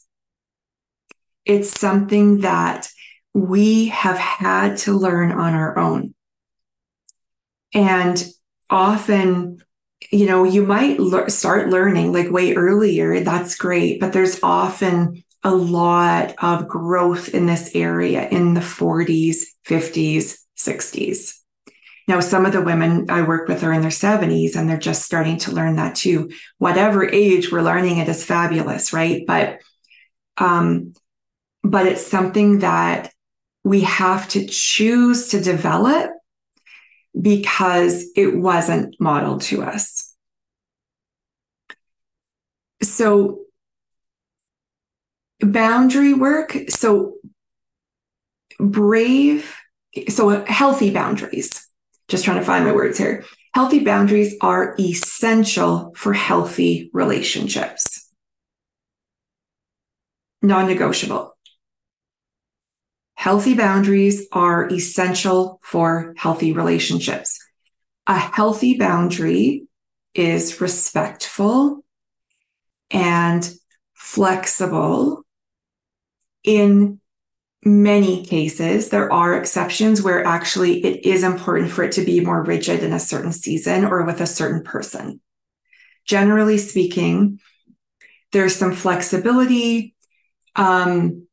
It's 1.45 1.79
something 1.79 2.41
that 2.41 2.89
we 3.33 3.87
have 3.87 4.17
had 4.17 4.77
to 4.77 4.93
learn 4.93 5.31
on 5.31 5.53
our 5.53 5.77
own. 5.77 6.13
And 7.73 8.23
often, 8.69 9.63
you 10.11 10.25
know, 10.25 10.43
you 10.43 10.65
might 10.65 10.99
le- 10.99 11.29
start 11.29 11.69
learning 11.69 12.13
like 12.13 12.31
way 12.31 12.55
earlier. 12.55 13.19
That's 13.19 13.55
great. 13.55 13.99
But 13.99 14.13
there's 14.13 14.41
often 14.41 15.23
a 15.43 15.53
lot 15.53 16.35
of 16.41 16.67
growth 16.67 17.29
in 17.29 17.45
this 17.45 17.75
area 17.75 18.27
in 18.27 18.53
the 18.53 18.61
40s, 18.61 19.37
50s, 19.65 20.39
60s. 20.57 21.35
Now, 22.07 22.19
some 22.21 22.45
of 22.45 22.53
the 22.53 22.61
women 22.61 23.05
I 23.09 23.21
work 23.21 23.47
with 23.47 23.63
are 23.63 23.71
in 23.71 23.81
their 23.81 23.91
70s 23.91 24.55
and 24.55 24.67
they're 24.67 24.77
just 24.77 25.03
starting 25.03 25.37
to 25.39 25.51
learn 25.51 25.75
that 25.75 25.95
too. 25.95 26.31
Whatever 26.57 27.07
age 27.07 27.51
we're 27.51 27.61
learning 27.61 27.99
it 27.99 28.09
is 28.09 28.25
fabulous, 28.25 28.91
right? 28.91 29.23
But 29.27 29.59
um, 30.37 30.93
but 31.63 31.85
it's 31.85 32.05
something 32.05 32.59
that 32.59 33.11
we 33.63 33.81
have 33.81 34.27
to 34.29 34.47
choose 34.47 35.29
to 35.29 35.41
develop 35.41 36.09
because 37.19 38.05
it 38.15 38.35
wasn't 38.35 38.95
modeled 38.99 39.41
to 39.41 39.63
us. 39.63 40.15
So, 42.81 43.39
boundary 45.41 46.13
work, 46.13 46.55
so 46.69 47.15
brave, 48.59 49.55
so 50.07 50.45
healthy 50.45 50.91
boundaries. 50.91 51.67
Just 52.07 52.25
trying 52.25 52.39
to 52.39 52.45
find 52.45 52.65
my 52.65 52.71
words 52.71 52.97
here. 52.97 53.25
Healthy 53.53 53.79
boundaries 53.79 54.35
are 54.41 54.75
essential 54.79 55.93
for 55.95 56.13
healthy 56.13 56.89
relationships. 56.93 58.07
Non 60.41 60.67
negotiable. 60.67 61.35
Healthy 63.19 63.55
boundaries 63.55 64.27
are 64.31 64.69
essential 64.71 65.59
for 65.61 66.13
healthy 66.15 66.53
relationships. 66.53 67.37
A 68.07 68.17
healthy 68.17 68.77
boundary 68.77 69.67
is 70.15 70.61
respectful 70.61 71.83
and 72.89 73.53
flexible. 73.93 75.23
In 76.45 77.01
many 77.61 78.25
cases, 78.25 78.87
there 78.87 79.11
are 79.11 79.35
exceptions 79.35 80.01
where 80.01 80.25
actually 80.25 80.85
it 80.85 81.05
is 81.05 81.23
important 81.25 81.71
for 81.71 81.83
it 81.83 81.91
to 81.91 82.05
be 82.05 82.21
more 82.21 82.41
rigid 82.41 82.83
in 82.83 82.93
a 82.93 83.01
certain 83.01 83.33
season 83.33 83.83
or 83.83 84.05
with 84.05 84.21
a 84.21 84.25
certain 84.25 84.63
person. 84.63 85.19
Generally 86.05 86.59
speaking, 86.59 87.41
there's 88.31 88.55
some 88.55 88.71
flexibility. 88.71 89.93
Um, 90.55 91.27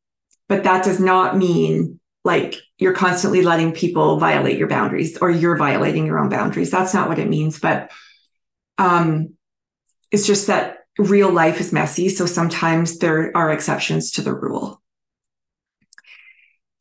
but 0.47 0.63
that 0.63 0.83
does 0.83 0.99
not 0.99 1.37
mean 1.37 1.99
like 2.23 2.55
you're 2.77 2.93
constantly 2.93 3.41
letting 3.41 3.71
people 3.71 4.19
violate 4.19 4.57
your 4.57 4.67
boundaries 4.67 5.17
or 5.17 5.31
you're 5.31 5.57
violating 5.57 6.05
your 6.05 6.19
own 6.19 6.29
boundaries. 6.29 6.71
That's 6.71 6.93
not 6.93 7.07
what 7.07 7.19
it 7.19 7.29
means. 7.29 7.59
But 7.59 7.91
um, 8.77 9.33
it's 10.11 10.27
just 10.27 10.47
that 10.47 10.79
real 10.97 11.31
life 11.31 11.59
is 11.59 11.73
messy. 11.73 12.09
So 12.09 12.25
sometimes 12.25 12.99
there 12.99 13.35
are 13.35 13.51
exceptions 13.51 14.11
to 14.11 14.21
the 14.21 14.33
rule. 14.33 14.81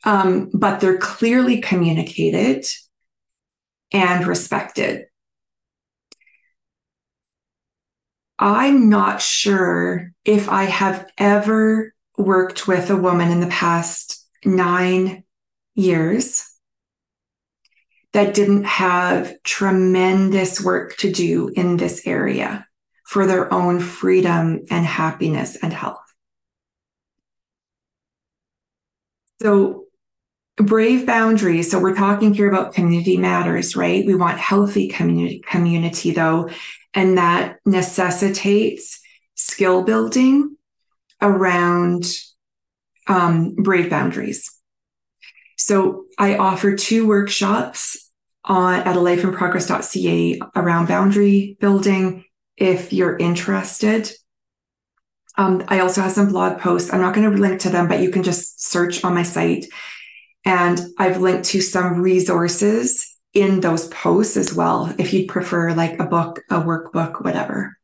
Um, 0.04 0.50
but 0.52 0.80
they're 0.80 0.98
clearly 0.98 1.60
communicated 1.60 2.66
and 3.92 4.26
respected. 4.26 5.06
I'm 8.38 8.88
not 8.88 9.22
sure 9.22 10.12
if 10.24 10.48
I 10.48 10.64
have 10.64 11.06
ever 11.16 11.94
worked 12.16 12.66
with 12.66 12.90
a 12.90 12.96
woman 12.96 13.30
in 13.30 13.40
the 13.40 13.46
past 13.46 14.24
nine 14.44 15.24
years 15.74 16.44
that 18.12 18.34
didn't 18.34 18.64
have 18.64 19.42
tremendous 19.42 20.60
work 20.60 20.96
to 20.96 21.12
do 21.12 21.48
in 21.48 21.76
this 21.76 22.06
area 22.06 22.66
for 23.04 23.26
their 23.26 23.52
own 23.52 23.78
freedom 23.80 24.64
and 24.70 24.86
happiness 24.86 25.56
and 25.56 25.72
health. 25.72 26.00
So, 29.42 29.84
brave 30.56 31.04
boundaries. 31.04 31.70
So, 31.70 31.78
we're 31.78 31.94
talking 31.94 32.32
here 32.32 32.48
about 32.48 32.72
community 32.72 33.18
matters, 33.18 33.76
right? 33.76 34.06
We 34.06 34.14
want 34.14 34.38
healthy 34.38 34.88
community, 34.88 35.40
community 35.40 36.12
though, 36.12 36.48
and 36.94 37.18
that 37.18 37.58
necessitates 37.66 38.98
skill 39.34 39.82
building 39.82 40.56
around 41.20 42.04
um, 43.06 43.54
brave 43.54 43.90
boundaries. 43.90 44.50
So 45.56 46.04
I 46.18 46.36
offer 46.36 46.76
two 46.76 47.06
workshops 47.06 48.10
on 48.44 48.80
at 48.80 48.96
alifeinprogress.ca 48.96 50.40
around 50.54 50.88
boundary 50.88 51.56
building 51.60 52.24
if 52.56 52.92
you're 52.92 53.16
interested. 53.16 54.10
Um, 55.38 55.64
I 55.68 55.80
also 55.80 56.00
have 56.00 56.12
some 56.12 56.28
blog 56.28 56.58
posts. 56.58 56.92
I'm 56.92 57.00
not 57.00 57.14
going 57.14 57.30
to 57.30 57.36
link 57.38 57.60
to 57.60 57.70
them, 57.70 57.88
but 57.88 58.00
you 58.00 58.10
can 58.10 58.22
just 58.22 58.62
search 58.64 59.04
on 59.04 59.14
my 59.14 59.22
site. 59.22 59.66
And 60.44 60.80
I've 60.98 61.20
linked 61.20 61.46
to 61.46 61.60
some 61.60 62.00
resources 62.00 63.16
in 63.34 63.60
those 63.60 63.88
posts 63.88 64.36
as 64.36 64.54
well, 64.54 64.94
if 64.98 65.12
you'd 65.12 65.28
prefer 65.28 65.74
like 65.74 65.98
a 66.00 66.06
book, 66.06 66.40
a 66.50 66.60
workbook, 66.60 67.22
whatever. 67.22 67.76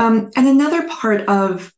Um, 0.00 0.30
and 0.34 0.48
another 0.48 0.88
part 0.88 1.28
of 1.28 1.72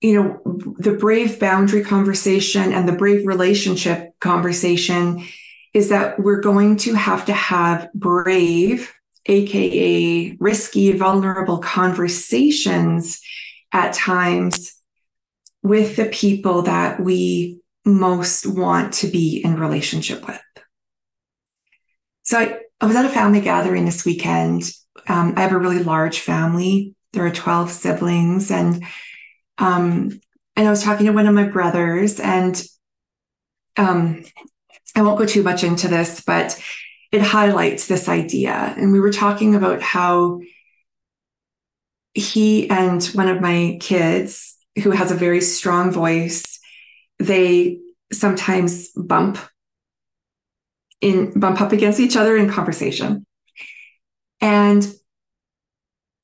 you 0.00 0.20
know 0.20 0.74
the 0.78 0.92
brave 0.92 1.38
boundary 1.38 1.84
conversation 1.84 2.72
and 2.72 2.88
the 2.88 2.92
brave 2.92 3.24
relationship 3.24 4.10
conversation 4.20 5.24
is 5.72 5.90
that 5.90 6.18
we're 6.18 6.40
going 6.40 6.76
to 6.78 6.94
have 6.94 7.26
to 7.26 7.32
have 7.32 7.88
brave 7.94 8.92
aka 9.26 10.36
risky 10.40 10.90
vulnerable 10.92 11.58
conversations 11.58 13.20
at 13.72 13.94
times 13.94 14.74
with 15.62 15.94
the 15.94 16.06
people 16.06 16.62
that 16.62 16.98
we 17.00 17.60
most 17.84 18.44
want 18.44 18.94
to 18.94 19.06
be 19.06 19.40
in 19.44 19.58
relationship 19.58 20.26
with. 20.26 20.40
So 22.24 22.38
I, 22.38 22.58
I 22.80 22.86
was 22.86 22.96
at 22.96 23.04
a 23.04 23.08
family 23.08 23.40
gathering 23.40 23.84
this 23.84 24.04
weekend. 24.04 24.64
Um, 25.08 25.34
I 25.36 25.42
have 25.42 25.52
a 25.52 25.58
really 25.58 25.82
large 25.82 26.20
family. 26.20 26.94
There 27.12 27.26
are 27.26 27.30
12 27.30 27.70
siblings 27.70 28.50
and 28.50 28.84
um, 29.58 30.20
and 30.56 30.66
I 30.66 30.70
was 30.70 30.82
talking 30.82 31.06
to 31.06 31.12
one 31.12 31.26
of 31.26 31.34
my 31.34 31.44
brothers 31.44 32.18
and 32.20 32.62
um, 33.76 34.24
I 34.94 35.02
won't 35.02 35.18
go 35.18 35.26
too 35.26 35.42
much 35.42 35.62
into 35.62 35.88
this, 35.88 36.22
but 36.22 36.58
it 37.12 37.20
highlights 37.20 37.86
this 37.86 38.08
idea. 38.08 38.74
And 38.76 38.92
we 38.92 39.00
were 39.00 39.12
talking 39.12 39.54
about 39.54 39.82
how 39.82 40.40
he 42.14 42.68
and 42.70 43.04
one 43.06 43.28
of 43.28 43.42
my 43.42 43.76
kids 43.80 44.56
who 44.82 44.90
has 44.90 45.10
a 45.10 45.16
very 45.16 45.42
strong 45.42 45.90
voice, 45.92 46.58
they 47.18 47.80
sometimes 48.12 48.88
bump 48.92 49.38
in 51.02 51.38
bump 51.38 51.60
up 51.60 51.72
against 51.72 52.00
each 52.00 52.16
other 52.16 52.36
in 52.36 52.50
conversation. 52.50 53.25
And 54.40 54.86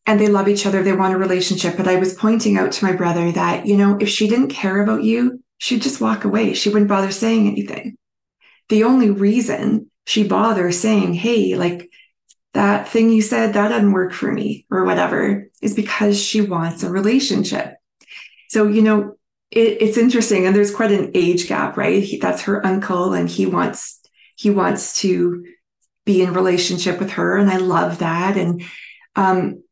and 0.05 0.19
they 0.19 0.29
love 0.29 0.49
each 0.49 0.67
other, 0.67 0.83
they 0.83 0.93
want 0.93 1.15
a 1.15 1.19
relationship. 1.19 1.77
But 1.77 1.87
I 1.87 1.97
was 1.97 2.15
pointing 2.15 2.59
out 2.59 2.73
to 2.73 2.85
my 2.85 2.93
brother 2.93 3.31
that, 3.33 3.67
you 3.67 3.77
know, 3.77 3.97
if 4.01 4.09
she 4.09 4.29
didn't 4.29 4.49
care 4.49 4.83
about 4.83 5.05
you, 5.05 5.43
she'd 5.59 5.83
just 5.83 6.01
walk 6.01 6.25
away. 6.25 6.55
She 6.55 6.71
wouldn't 6.71 6.89
bother 6.89 7.13
saying 7.13 7.47
anything. 7.47 7.97
The 8.69 8.85
only 8.85 9.11
reason 9.11 9.91
she 10.07 10.27
bothers 10.27 10.81
saying, 10.81 11.15
hey, 11.15 11.55
like 11.55 11.89
that 12.55 12.89
thing 12.89 13.11
you 13.11 13.23
said, 13.23 13.55
that 13.55 13.69
doesn't 13.69 13.93
work 13.93 14.13
for 14.13 14.31
me 14.31 14.67
or 14.71 14.85
whatever, 14.85 15.49
is 15.63 15.75
because 15.75 16.21
she 16.21 16.41
wants 16.41 16.83
a 16.83 16.91
relationship. 16.91 17.77
So, 18.49 18.67
you 18.67 18.83
know, 18.83 19.17
it, 19.53 19.81
it's 19.81 19.97
interesting. 19.97 20.47
And 20.47 20.55
there's 20.55 20.75
quite 20.75 20.91
an 20.91 21.13
age 21.15 21.47
gap, 21.47 21.77
right? 21.77 22.03
He, 22.03 22.19
that's 22.19 22.43
her 22.43 22.65
uncle 22.67 23.13
and 23.13 23.29
he 23.29 23.47
wants, 23.47 24.01
he 24.35 24.51
wants 24.51 25.01
to 25.01 25.45
be 26.05 26.23
in 26.23 26.35
relationship 26.35 26.99
with 26.99 27.13
her. 27.13 27.37
And 27.37 27.51
I 27.51 27.59
love 27.59 27.99
that. 27.99 28.37
And, 28.37 28.63
um, 29.17 29.63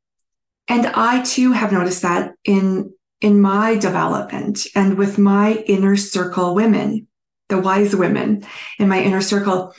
and 0.68 0.87
I 0.87 1.22
too 1.22 1.53
have 1.53 1.72
noticed 1.72 2.03
that 2.03 2.33
in, 2.45 2.93
in 3.20 3.41
my 3.41 3.76
development 3.76 4.66
and 4.74 4.97
with 4.97 5.18
my 5.18 5.55
inner 5.66 5.97
circle 5.97 6.55
women, 6.55 7.09
the 7.49 7.59
wise 7.59 7.97
women 7.97 8.45
in 8.78 8.89
my 8.89 9.03
inner 9.03 9.20
circle, 9.20 9.74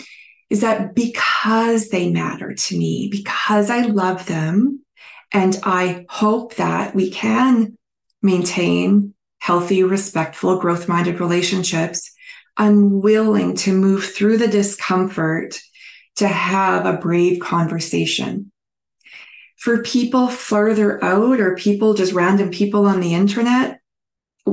is 0.50 0.62
that 0.62 0.94
because 0.94 1.88
they 1.90 2.12
matter 2.12 2.54
to 2.54 2.78
me, 2.78 3.08
because 3.10 3.70
I 3.70 3.84
love 3.84 4.26
them, 4.26 4.84
and 5.32 5.58
I 5.64 6.06
hope 6.10 6.56
that 6.56 6.94
we 6.94 7.10
can 7.10 7.78
maintain 8.22 9.14
healthy, 9.40 9.84
respectful, 9.84 10.60
growth 10.60 10.90
minded 10.90 11.22
relationships. 11.22 12.12
I'm 12.58 13.00
willing 13.00 13.56
to 13.58 13.74
move 13.74 14.04
through 14.04 14.38
the 14.38 14.50
discomfort 14.50 15.60
to 16.18 16.28
have 16.28 16.86
a 16.86 16.98
brave 16.98 17.40
conversation. 17.40 18.52
For 19.58 19.84
people 19.84 20.28
further 20.28 21.04
out 21.04 21.40
or 21.40 21.56
people, 21.56 21.94
just 21.94 22.14
random 22.14 22.50
people 22.50 22.88
on 22.88 23.00
the 23.00 23.14
internet, 23.14 23.80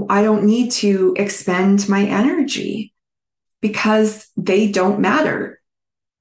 I 0.08 0.22
don't 0.22 0.44
need 0.44 0.70
to 0.72 1.14
expend 1.18 1.88
my 1.88 2.04
energy 2.04 2.92
because 3.60 4.28
they 4.36 4.70
don't 4.70 5.00
matter 5.00 5.60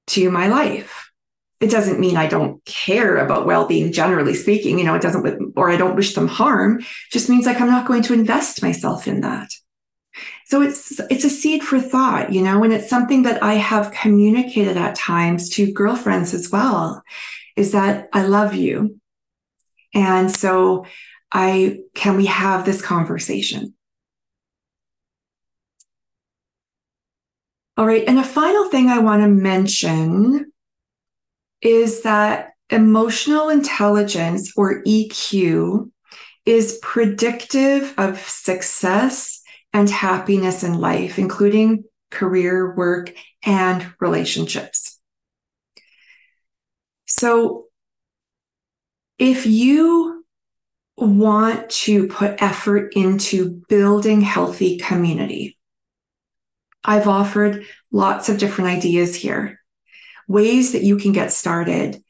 to 0.08 0.30
my 0.30 0.48
life 0.48 1.08
it 1.60 1.70
doesn't 1.70 1.98
mean 1.98 2.16
I 2.16 2.28
don't 2.28 2.64
care 2.64 3.16
about 3.16 3.46
well-being 3.46 3.92
generally 3.92 4.34
speaking, 4.34 4.78
you 4.78 4.84
know, 4.84 4.94
it 4.94 5.02
doesn't 5.02 5.54
or 5.56 5.70
I 5.70 5.76
don't 5.76 5.96
wish 5.96 6.14
them 6.14 6.28
harm, 6.28 6.84
just 7.10 7.28
means 7.28 7.46
like 7.46 7.60
I'm 7.60 7.70
not 7.70 7.86
going 7.86 8.02
to 8.02 8.14
invest 8.14 8.62
myself 8.62 9.08
in 9.08 9.22
that. 9.22 9.50
So 10.48 10.62
it's 10.62 10.98
it's 11.10 11.26
a 11.26 11.30
seed 11.30 11.62
for 11.62 11.78
thought, 11.78 12.32
you 12.32 12.40
know, 12.40 12.64
and 12.64 12.72
it's 12.72 12.88
something 12.88 13.24
that 13.24 13.42
I 13.42 13.54
have 13.54 13.90
communicated 13.90 14.78
at 14.78 14.94
times 14.94 15.50
to 15.50 15.70
girlfriends 15.70 16.32
as 16.32 16.50
well 16.50 17.02
is 17.54 17.72
that 17.72 18.08
I 18.14 18.22
love 18.22 18.54
you. 18.54 18.98
And 19.92 20.30
so 20.30 20.86
I 21.30 21.80
can 21.94 22.16
we 22.16 22.24
have 22.26 22.64
this 22.64 22.80
conversation? 22.80 23.74
All 27.76 27.86
right, 27.86 28.04
and 28.08 28.18
a 28.18 28.24
final 28.24 28.70
thing 28.70 28.88
I 28.88 29.00
want 29.00 29.20
to 29.20 29.28
mention 29.28 30.50
is 31.60 32.02
that 32.04 32.52
emotional 32.70 33.50
intelligence 33.50 34.54
or 34.56 34.82
EQ 34.84 35.90
is 36.46 36.78
predictive 36.80 37.92
of 37.98 38.18
success 38.18 39.37
and 39.72 39.88
happiness 39.88 40.64
in 40.64 40.74
life, 40.74 41.18
including 41.18 41.84
career, 42.10 42.74
work, 42.74 43.12
and 43.44 43.86
relationships. 44.00 44.98
So, 47.06 47.66
if 49.18 49.46
you 49.46 50.24
want 50.96 51.70
to 51.70 52.08
put 52.08 52.42
effort 52.42 52.92
into 52.94 53.62
building 53.68 54.20
healthy 54.20 54.78
community, 54.78 55.58
I've 56.84 57.08
offered 57.08 57.64
lots 57.90 58.28
of 58.28 58.38
different 58.38 58.70
ideas 58.70 59.14
here 59.14 59.58
ways 60.28 60.72
that 60.72 60.84
you 60.84 60.98
can 60.98 61.12
get 61.12 61.32
started. 61.32 62.02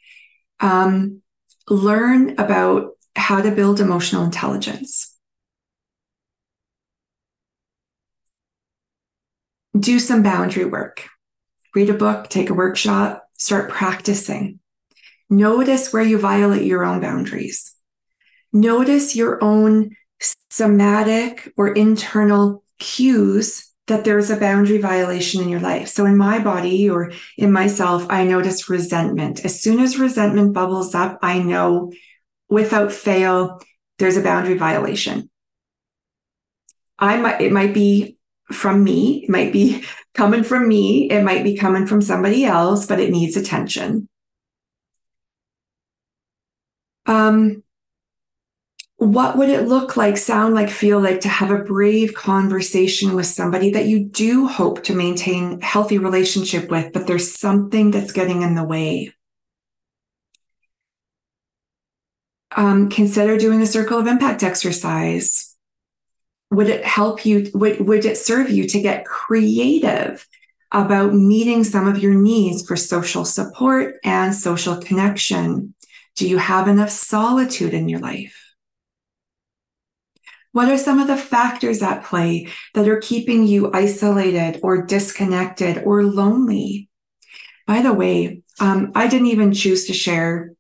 Um, 0.61 1.23
learn 1.71 2.39
about 2.39 2.91
how 3.15 3.41
to 3.41 3.53
build 3.53 3.81
emotional 3.81 4.25
intelligence. 4.25 5.17
Do 9.79 9.99
some 9.99 10.23
boundary 10.23 10.65
work. 10.65 11.09
Read 11.75 11.91
a 11.91 11.95
book, 11.95 12.29
take 12.29 12.51
a 12.51 12.55
workshop, 12.55 13.29
start 13.35 13.71
practicing. 13.71 14.61
Notice 15.31 15.93
where 15.93 16.03
you 16.03 16.19
violate 16.19 16.65
your 16.65 16.85
own 16.85 17.01
boundaries. 17.01 17.75
Notice 18.53 19.15
your 19.15 19.43
own 19.45 19.95
somatic 20.51 21.53
or 21.57 21.69
internal 21.69 22.65
cues 22.79 23.69
that 23.87 24.05
there's 24.05 24.31
a 24.31 24.37
boundary 24.37 24.79
violation 24.79 25.43
in 25.43 25.49
your 25.49 25.61
life. 25.61 25.89
So 25.89 26.05
in 26.07 26.17
my 26.17 26.39
body 26.39 26.89
or 26.89 27.13
in 27.37 27.53
myself, 27.53 28.07
I 28.11 28.25
notice 28.25 28.69
resentment. 28.69 29.45
As 29.45 29.61
soon 29.61 29.81
as 29.81 29.99
resentment 29.99 30.55
bubbles 30.55 30.95
up, 30.95 31.19
I 31.23 31.39
know 31.39 31.93
without 32.49 32.93
fail, 32.93 33.61
there's 33.99 34.17
a 34.17 34.23
boundary 34.23 34.57
violation. 34.57 35.31
I 36.99 37.17
might, 37.17 37.41
it 37.41 37.53
might 37.53 37.75
be 37.75 38.18
from 38.53 38.83
me. 38.83 39.25
It 39.25 39.31
might 39.31 39.53
be 39.53 39.85
coming 40.15 40.43
from 40.43 40.69
me. 40.69 41.11
It 41.11 41.23
might 41.23 41.45
be 41.45 41.57
coming 41.57 41.87
from 41.87 42.03
somebody 42.03 42.45
else, 42.45 42.87
but 42.87 43.01
it 43.01 43.11
needs 43.11 43.37
attention. 43.37 44.09
Um, 47.07 47.63
what 48.97 49.39
would 49.39 49.49
it 49.49 49.69
look 49.69 49.97
like, 49.97 50.17
sound 50.17 50.55
like, 50.55 50.69
feel 50.69 51.01
like 51.01 51.21
to 51.21 51.29
have 51.29 51.53
a 51.53 51.63
brave 51.63 52.15
conversation 52.15 53.15
with 53.15 53.27
somebody 53.27 53.71
that 53.71 53.87
you 53.87 54.05
do 54.05 54.49
hope 54.49 54.83
to 54.85 54.95
maintain 54.95 55.61
healthy 55.61 55.99
relationship 55.99 56.69
with, 56.69 56.93
but 56.93 57.07
there's 57.07 57.33
something 57.33 57.93
that's 57.93 58.13
getting 58.13 58.43
in 58.43 58.57
the 58.57 58.65
way? 58.65 59.15
Um, 62.57 62.89
consider 62.89 63.39
doing 63.39 63.63
a 63.63 63.67
circle 63.67 63.99
of 63.99 64.09
impact 64.09 64.43
exercise. 64.43 65.48
Would 66.51 66.69
it 66.69 66.85
help 66.85 67.27
you? 67.27 67.51
Would, 67.55 67.87
would 67.87 68.05
it 68.05 68.17
serve 68.17 68.51
you 68.51 68.67
to 68.69 68.81
get 68.81 69.05
creative 69.05 70.27
about 70.73 71.15
meeting 71.15 71.65
some 71.65 71.87
of 71.87 72.03
your 72.03 72.15
needs 72.15 72.67
for 72.67 72.77
social 72.77 73.25
support 73.25 73.97
and 74.05 74.35
social 74.35 74.77
connection? 74.77 75.75
Do 76.17 76.29
you 76.29 76.39
have 76.39 76.69
enough 76.69 76.91
solitude 76.91 77.75
in 77.75 77.89
your 77.89 78.01
life? 78.01 78.49
What 80.53 80.69
are 80.69 80.79
some 80.79 80.99
of 80.99 81.07
the 81.07 81.17
factors 81.17 81.83
at 81.83 82.05
play 82.05 82.49
that 82.75 82.89
are 82.89 83.01
keeping 83.01 83.47
you 83.47 83.71
isolated 83.73 84.61
or 84.63 84.83
disconnected 84.83 85.83
or 85.85 86.03
lonely? 86.03 86.89
By 87.67 87.83
the 87.83 87.93
way, 87.93 88.43
um, 88.59 88.93
I 88.95 89.09
didn't 89.09 89.29
even 89.29 89.53
choose 89.53 89.87
to 89.87 89.93
share 89.93 90.53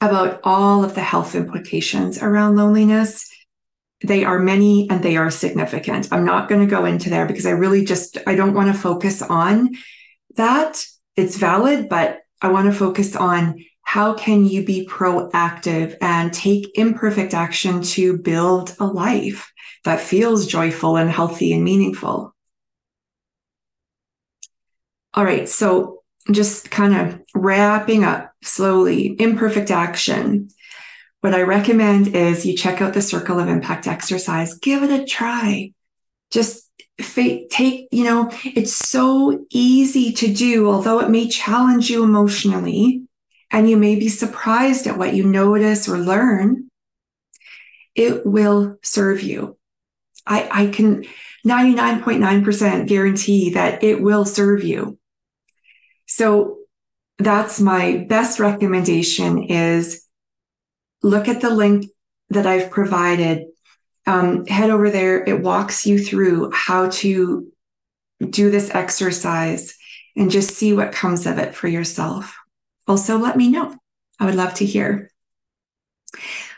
about 0.00 0.40
all 0.44 0.84
of 0.84 0.94
the 0.94 1.00
health 1.00 1.34
implications 1.34 2.22
around 2.22 2.56
loneliness. 2.56 3.28
They 4.04 4.24
are 4.24 4.38
many 4.38 4.88
and 4.90 5.02
they 5.02 5.16
are 5.16 5.30
significant. 5.30 6.12
I'm 6.12 6.24
not 6.24 6.48
going 6.48 6.60
to 6.60 6.70
go 6.70 6.84
into 6.84 7.08
there 7.08 7.26
because 7.26 7.46
I 7.46 7.50
really 7.50 7.84
just 7.84 8.18
I 8.26 8.34
don't 8.34 8.54
want 8.54 8.72
to 8.72 8.78
focus 8.78 9.22
on 9.22 9.76
that, 10.36 10.84
it's 11.16 11.36
valid, 11.36 11.88
but 11.88 12.20
I 12.42 12.48
want 12.48 12.70
to 12.70 12.78
focus 12.78 13.16
on 13.16 13.64
how 13.82 14.14
can 14.14 14.44
you 14.44 14.64
be 14.64 14.86
proactive 14.86 15.96
and 16.00 16.32
take 16.32 16.76
imperfect 16.76 17.34
action 17.34 17.82
to 17.82 18.18
build 18.18 18.74
a 18.78 18.84
life 18.84 19.52
that 19.84 20.00
feels 20.00 20.46
joyful 20.46 20.96
and 20.96 21.08
healthy 21.08 21.52
and 21.52 21.64
meaningful. 21.64 22.34
All 25.14 25.24
right, 25.24 25.48
so 25.48 26.02
just 26.32 26.70
kind 26.70 26.94
of 26.94 27.20
wrapping 27.34 28.04
up 28.04 28.32
slowly, 28.42 29.14
imperfect 29.20 29.70
action. 29.70 30.48
What 31.20 31.34
I 31.34 31.42
recommend 31.42 32.08
is 32.08 32.46
you 32.46 32.56
check 32.56 32.80
out 32.80 32.94
the 32.94 33.02
Circle 33.02 33.40
of 33.40 33.48
Impact 33.48 33.86
exercise, 33.86 34.58
give 34.58 34.82
it 34.82 34.90
a 34.90 35.04
try. 35.04 35.72
Just 36.30 36.70
take, 36.98 37.88
you 37.90 38.04
know, 38.04 38.30
it's 38.44 38.74
so 38.74 39.44
easy 39.50 40.12
to 40.12 40.32
do, 40.32 40.68
although 40.68 41.00
it 41.00 41.10
may 41.10 41.28
challenge 41.28 41.90
you 41.90 42.04
emotionally, 42.04 43.02
and 43.50 43.68
you 43.68 43.76
may 43.76 43.96
be 43.96 44.08
surprised 44.08 44.86
at 44.86 44.98
what 44.98 45.14
you 45.14 45.24
notice 45.24 45.88
or 45.88 45.98
learn, 45.98 46.70
it 47.94 48.26
will 48.26 48.78
serve 48.82 49.22
you. 49.22 49.56
I, 50.26 50.48
I 50.50 50.66
can 50.68 51.04
99.9% 51.46 52.88
guarantee 52.88 53.50
that 53.50 53.84
it 53.84 54.00
will 54.02 54.24
serve 54.24 54.64
you. 54.64 54.98
So 56.06 56.58
that's 57.18 57.60
my 57.60 58.04
best 58.08 58.40
recommendation 58.40 59.44
is 59.44 60.05
look 61.02 61.28
at 61.28 61.40
the 61.40 61.50
link 61.50 61.86
that 62.30 62.46
I've 62.46 62.70
provided 62.70 63.46
um, 64.06 64.46
head 64.46 64.70
over 64.70 64.90
there. 64.90 65.22
It 65.22 65.42
walks 65.42 65.86
you 65.86 65.98
through 65.98 66.50
how 66.52 66.88
to 66.90 67.50
do 68.30 68.50
this 68.50 68.74
exercise 68.74 69.76
and 70.16 70.30
just 70.30 70.54
see 70.54 70.72
what 70.72 70.92
comes 70.92 71.26
of 71.26 71.38
it 71.38 71.54
for 71.54 71.68
yourself. 71.68 72.36
Also, 72.88 73.18
let 73.18 73.36
me 73.36 73.50
know. 73.50 73.76
I 74.18 74.24
would 74.24 74.34
love 74.34 74.54
to 74.54 74.64
hear 74.64 75.10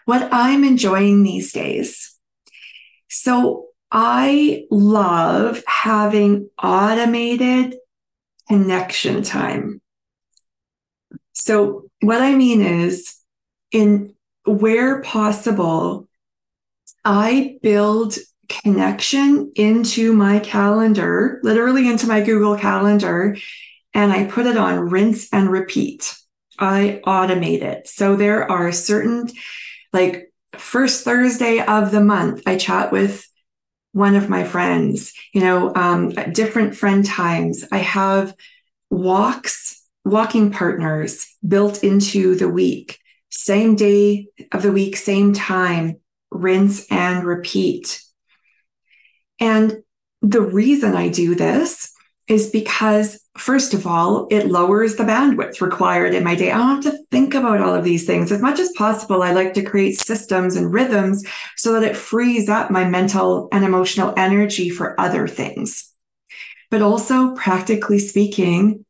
what 0.05 0.29
I'm 0.31 0.63
enjoying 0.63 1.23
these 1.23 1.53
days. 1.53 2.15
So, 3.09 3.65
I 3.91 4.67
love 4.71 5.63
having 5.67 6.51
automated 6.63 7.77
connection 8.49 9.23
time. 9.23 9.81
So, 11.33 11.89
what 12.03 12.21
I 12.21 12.35
mean 12.35 12.61
is, 12.61 13.17
in 13.73 14.15
where 14.49 15.03
possible, 15.03 16.09
I 17.05 17.59
build 17.63 18.17
connection 18.49 19.53
into 19.55 20.13
my 20.13 20.39
calendar, 20.39 21.39
literally 21.43 21.89
into 21.89 22.07
my 22.07 22.23
Google 22.23 22.57
Calendar, 22.57 23.37
and 23.95 24.13
I 24.13 24.25
put 24.25 24.47
it 24.47 24.57
on 24.57 24.89
rinse 24.91 25.29
and 25.33 25.51
repeat. 25.51 26.15
I 26.59 27.01
automate 27.07 27.63
it. 27.63 27.89
So 27.89 28.17
there 28.17 28.51
are 28.51 28.73
certain, 28.73 29.29
like, 29.93 30.33
first 30.55 31.05
Thursday 31.05 31.61
of 31.61 31.91
the 31.91 32.01
month, 32.01 32.43
I 32.47 32.57
chat 32.57 32.91
with 32.91 33.27
one 33.93 34.17
of 34.17 34.29
my 34.29 34.45
friends, 34.45 35.13
you 35.33 35.41
know, 35.41 35.75
um, 35.75 36.11
different 36.33 36.77
friend 36.77 37.05
times. 37.05 37.65
I 37.71 37.79
have 37.79 38.35
walks, 38.91 39.83
walking 40.05 40.51
partners 40.51 41.27
built 41.47 41.85
into 41.85 42.35
the 42.35 42.49
week, 42.49 42.99
same 43.31 43.77
day 43.77 44.29
of 44.53 44.63
the 44.63 44.73
week, 44.73 44.97
same 44.97 45.33
time 45.33 46.01
rinse 46.31 46.87
and 46.91 47.25
repeat. 47.25 48.03
And 49.41 49.83
the 50.23 50.43
reason 50.43 50.95
I 50.95 51.09
do 51.09 51.35
this 51.35 51.93
is 52.27 52.51
because, 52.51 53.21
first 53.39 53.73
of 53.73 53.87
all, 53.87 54.27
it 54.31 54.49
lowers 54.49 54.97
the 54.97 55.05
bandwidth 55.05 55.63
required 55.63 56.15
in 56.15 56.23
my 56.23 56.35
day. 56.35 56.53
I 56.53 56.59
don't 56.59 56.83
have 56.83 56.93
to 56.93 57.05
think 57.11 57.35
about 57.35 57.63
all 57.63 57.75
of 57.75 57.85
these 57.85 58.07
things. 58.07 58.31
As 58.31 58.43
much 58.43 58.59
as 58.59 58.71
possible, 58.77 59.23
I 59.23 59.33
like 59.33 59.55
to 59.55 59.63
create 59.63 59.97
systems 59.97 60.55
and 60.55 60.71
rhythms 60.71 61.25
so 61.57 61.73
that 61.73 61.85
it 61.85 61.97
frees 61.97 62.51
up 62.51 62.71
my 62.71 62.87
mental 62.87 63.49
and 63.51 63.65
emotional 63.65 64.13
energy 64.17 64.69
for 64.69 65.01
other 65.01 65.27
things. 65.27 65.91
But 66.71 66.83
also, 66.83 67.35
practically 67.35 67.99
speaking, 67.99 68.85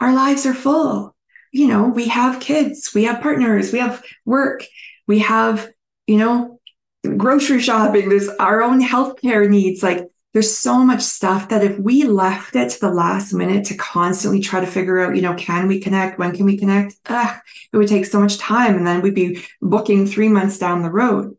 our 0.00 0.12
lives 0.12 0.44
are 0.44 0.54
full. 0.54 1.14
You 1.52 1.68
know, 1.68 1.88
we 1.88 2.08
have 2.08 2.40
kids, 2.40 2.92
we 2.94 3.04
have 3.04 3.20
partners, 3.20 3.72
we 3.72 3.80
have 3.80 4.04
work, 4.24 4.64
we 5.06 5.20
have, 5.20 5.68
you 6.06 6.18
know, 6.18 6.60
grocery 7.16 7.60
shopping, 7.60 8.08
there's 8.08 8.28
our 8.28 8.62
own 8.62 8.82
healthcare 8.82 9.48
needs. 9.48 9.82
Like 9.82 10.06
there's 10.32 10.56
so 10.56 10.84
much 10.84 11.02
stuff 11.02 11.48
that 11.48 11.64
if 11.64 11.78
we 11.78 12.04
left 12.04 12.54
it 12.54 12.70
to 12.70 12.80
the 12.80 12.92
last 12.92 13.32
minute 13.32 13.64
to 13.66 13.76
constantly 13.76 14.40
try 14.40 14.60
to 14.60 14.66
figure 14.66 15.00
out, 15.00 15.16
you 15.16 15.22
know, 15.22 15.34
can 15.34 15.66
we 15.66 15.80
connect? 15.80 16.18
When 16.18 16.34
can 16.34 16.46
we 16.46 16.56
connect? 16.56 16.94
Ugh, 17.06 17.40
it 17.72 17.76
would 17.76 17.88
take 17.88 18.06
so 18.06 18.20
much 18.20 18.38
time. 18.38 18.76
And 18.76 18.86
then 18.86 19.00
we'd 19.00 19.14
be 19.14 19.42
booking 19.60 20.06
three 20.06 20.28
months 20.28 20.58
down 20.58 20.82
the 20.82 20.90
road. 20.90 21.36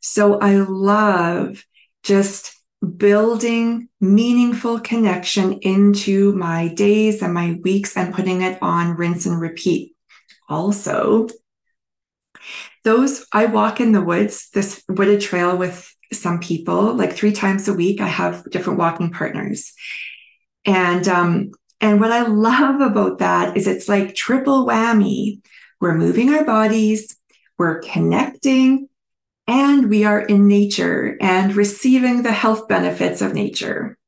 So 0.00 0.38
I 0.38 0.56
love 0.56 1.64
just 2.02 2.59
building 2.96 3.88
meaningful 4.00 4.80
connection 4.80 5.54
into 5.60 6.32
my 6.34 6.68
days 6.68 7.22
and 7.22 7.34
my 7.34 7.58
weeks 7.62 7.96
and 7.96 8.14
putting 8.14 8.42
it 8.42 8.58
on 8.62 8.96
rinse 8.96 9.26
and 9.26 9.40
repeat. 9.40 9.94
Also, 10.48 11.28
those 12.84 13.26
I 13.32 13.46
walk 13.46 13.80
in 13.80 13.92
the 13.92 14.02
woods, 14.02 14.48
this 14.54 14.82
wooded 14.88 15.20
trail 15.20 15.56
with 15.56 15.94
some 16.12 16.40
people, 16.40 16.94
like 16.94 17.12
three 17.12 17.32
times 17.32 17.68
a 17.68 17.74
week. 17.74 18.00
I 18.00 18.08
have 18.08 18.50
different 18.50 18.78
walking 18.78 19.10
partners. 19.10 19.72
And 20.64 21.06
um, 21.06 21.50
and 21.80 22.00
what 22.00 22.12
I 22.12 22.22
love 22.22 22.80
about 22.80 23.18
that 23.18 23.56
is 23.56 23.66
it's 23.66 23.88
like 23.88 24.14
triple 24.14 24.66
whammy. 24.66 25.40
We're 25.80 25.96
moving 25.96 26.34
our 26.34 26.44
bodies, 26.44 27.16
we're 27.58 27.80
connecting, 27.80 28.89
and 29.50 29.90
we 29.90 30.04
are 30.04 30.20
in 30.20 30.46
nature 30.46 31.18
and 31.20 31.56
receiving 31.56 32.22
the 32.22 32.30
health 32.30 32.68
benefits 32.68 33.20
of 33.20 33.34
nature. 33.34 33.98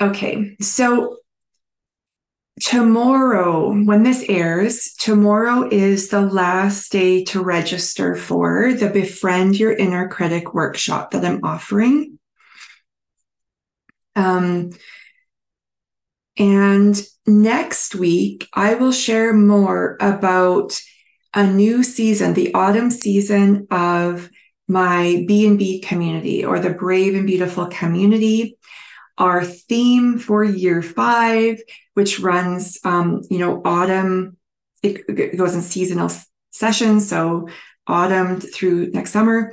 Okay, 0.00 0.56
so 0.62 1.18
tomorrow, 2.60 3.70
when 3.70 4.02
this 4.02 4.24
airs, 4.30 4.94
tomorrow 4.98 5.68
is 5.70 6.08
the 6.08 6.22
last 6.22 6.90
day 6.90 7.22
to 7.24 7.42
register 7.42 8.16
for 8.16 8.72
the 8.72 8.88
Befriend 8.88 9.58
Your 9.58 9.74
Inner 9.74 10.08
Critic 10.08 10.54
workshop 10.54 11.10
that 11.10 11.24
I'm 11.24 11.44
offering. 11.44 12.18
Um, 14.16 14.70
and 16.38 16.98
next 17.26 17.94
week, 17.94 18.48
I 18.54 18.72
will 18.74 18.92
share 18.92 19.34
more 19.34 19.98
about 20.00 20.80
a 21.34 21.46
new 21.46 21.82
season, 21.82 22.34
the 22.34 22.54
autumn 22.54 22.90
season 22.90 23.66
of 23.70 24.30
my 24.68 25.24
B&B 25.26 25.80
community 25.80 26.44
or 26.44 26.58
the 26.58 26.70
Brave 26.70 27.14
and 27.14 27.26
Beautiful 27.26 27.66
community 27.66 28.56
our 29.18 29.44
theme 29.44 30.18
for 30.18 30.42
year 30.42 30.82
five, 30.82 31.60
which 31.94 32.20
runs, 32.20 32.78
um, 32.84 33.22
you 33.30 33.38
know, 33.38 33.62
autumn, 33.64 34.36
it, 34.82 35.36
goes 35.36 35.54
in 35.54 35.62
seasonal 35.62 36.10
sessions. 36.50 37.08
So 37.08 37.48
autumn 37.86 38.40
through 38.40 38.90
next 38.90 39.12
summer. 39.12 39.52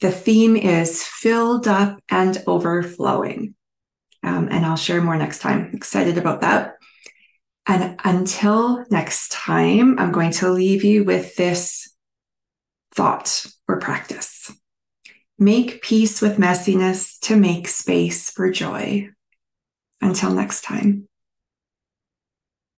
The 0.00 0.10
theme 0.10 0.56
is 0.56 1.02
filled 1.02 1.66
up 1.66 1.98
and 2.08 2.42
overflowing. 2.46 3.54
Um, 4.22 4.48
and 4.50 4.64
I'll 4.64 4.76
share 4.76 5.02
more 5.02 5.16
next 5.16 5.40
time. 5.40 5.70
Excited 5.74 6.18
about 6.18 6.40
that. 6.42 6.76
And 7.66 7.98
until 8.04 8.84
next 8.90 9.32
time, 9.32 9.98
I'm 9.98 10.12
going 10.12 10.32
to 10.32 10.50
leave 10.50 10.84
you 10.84 11.04
with 11.04 11.36
this 11.36 11.90
thought 12.94 13.46
or 13.66 13.78
practice. 13.80 14.52
Make 15.38 15.82
peace 15.82 16.20
with 16.20 16.36
messiness 16.36 17.18
to 17.20 17.36
make 17.36 17.66
space 17.68 18.30
for 18.30 18.50
joy. 18.50 19.08
Until 20.00 20.30
next 20.30 20.62
time. 20.62 21.08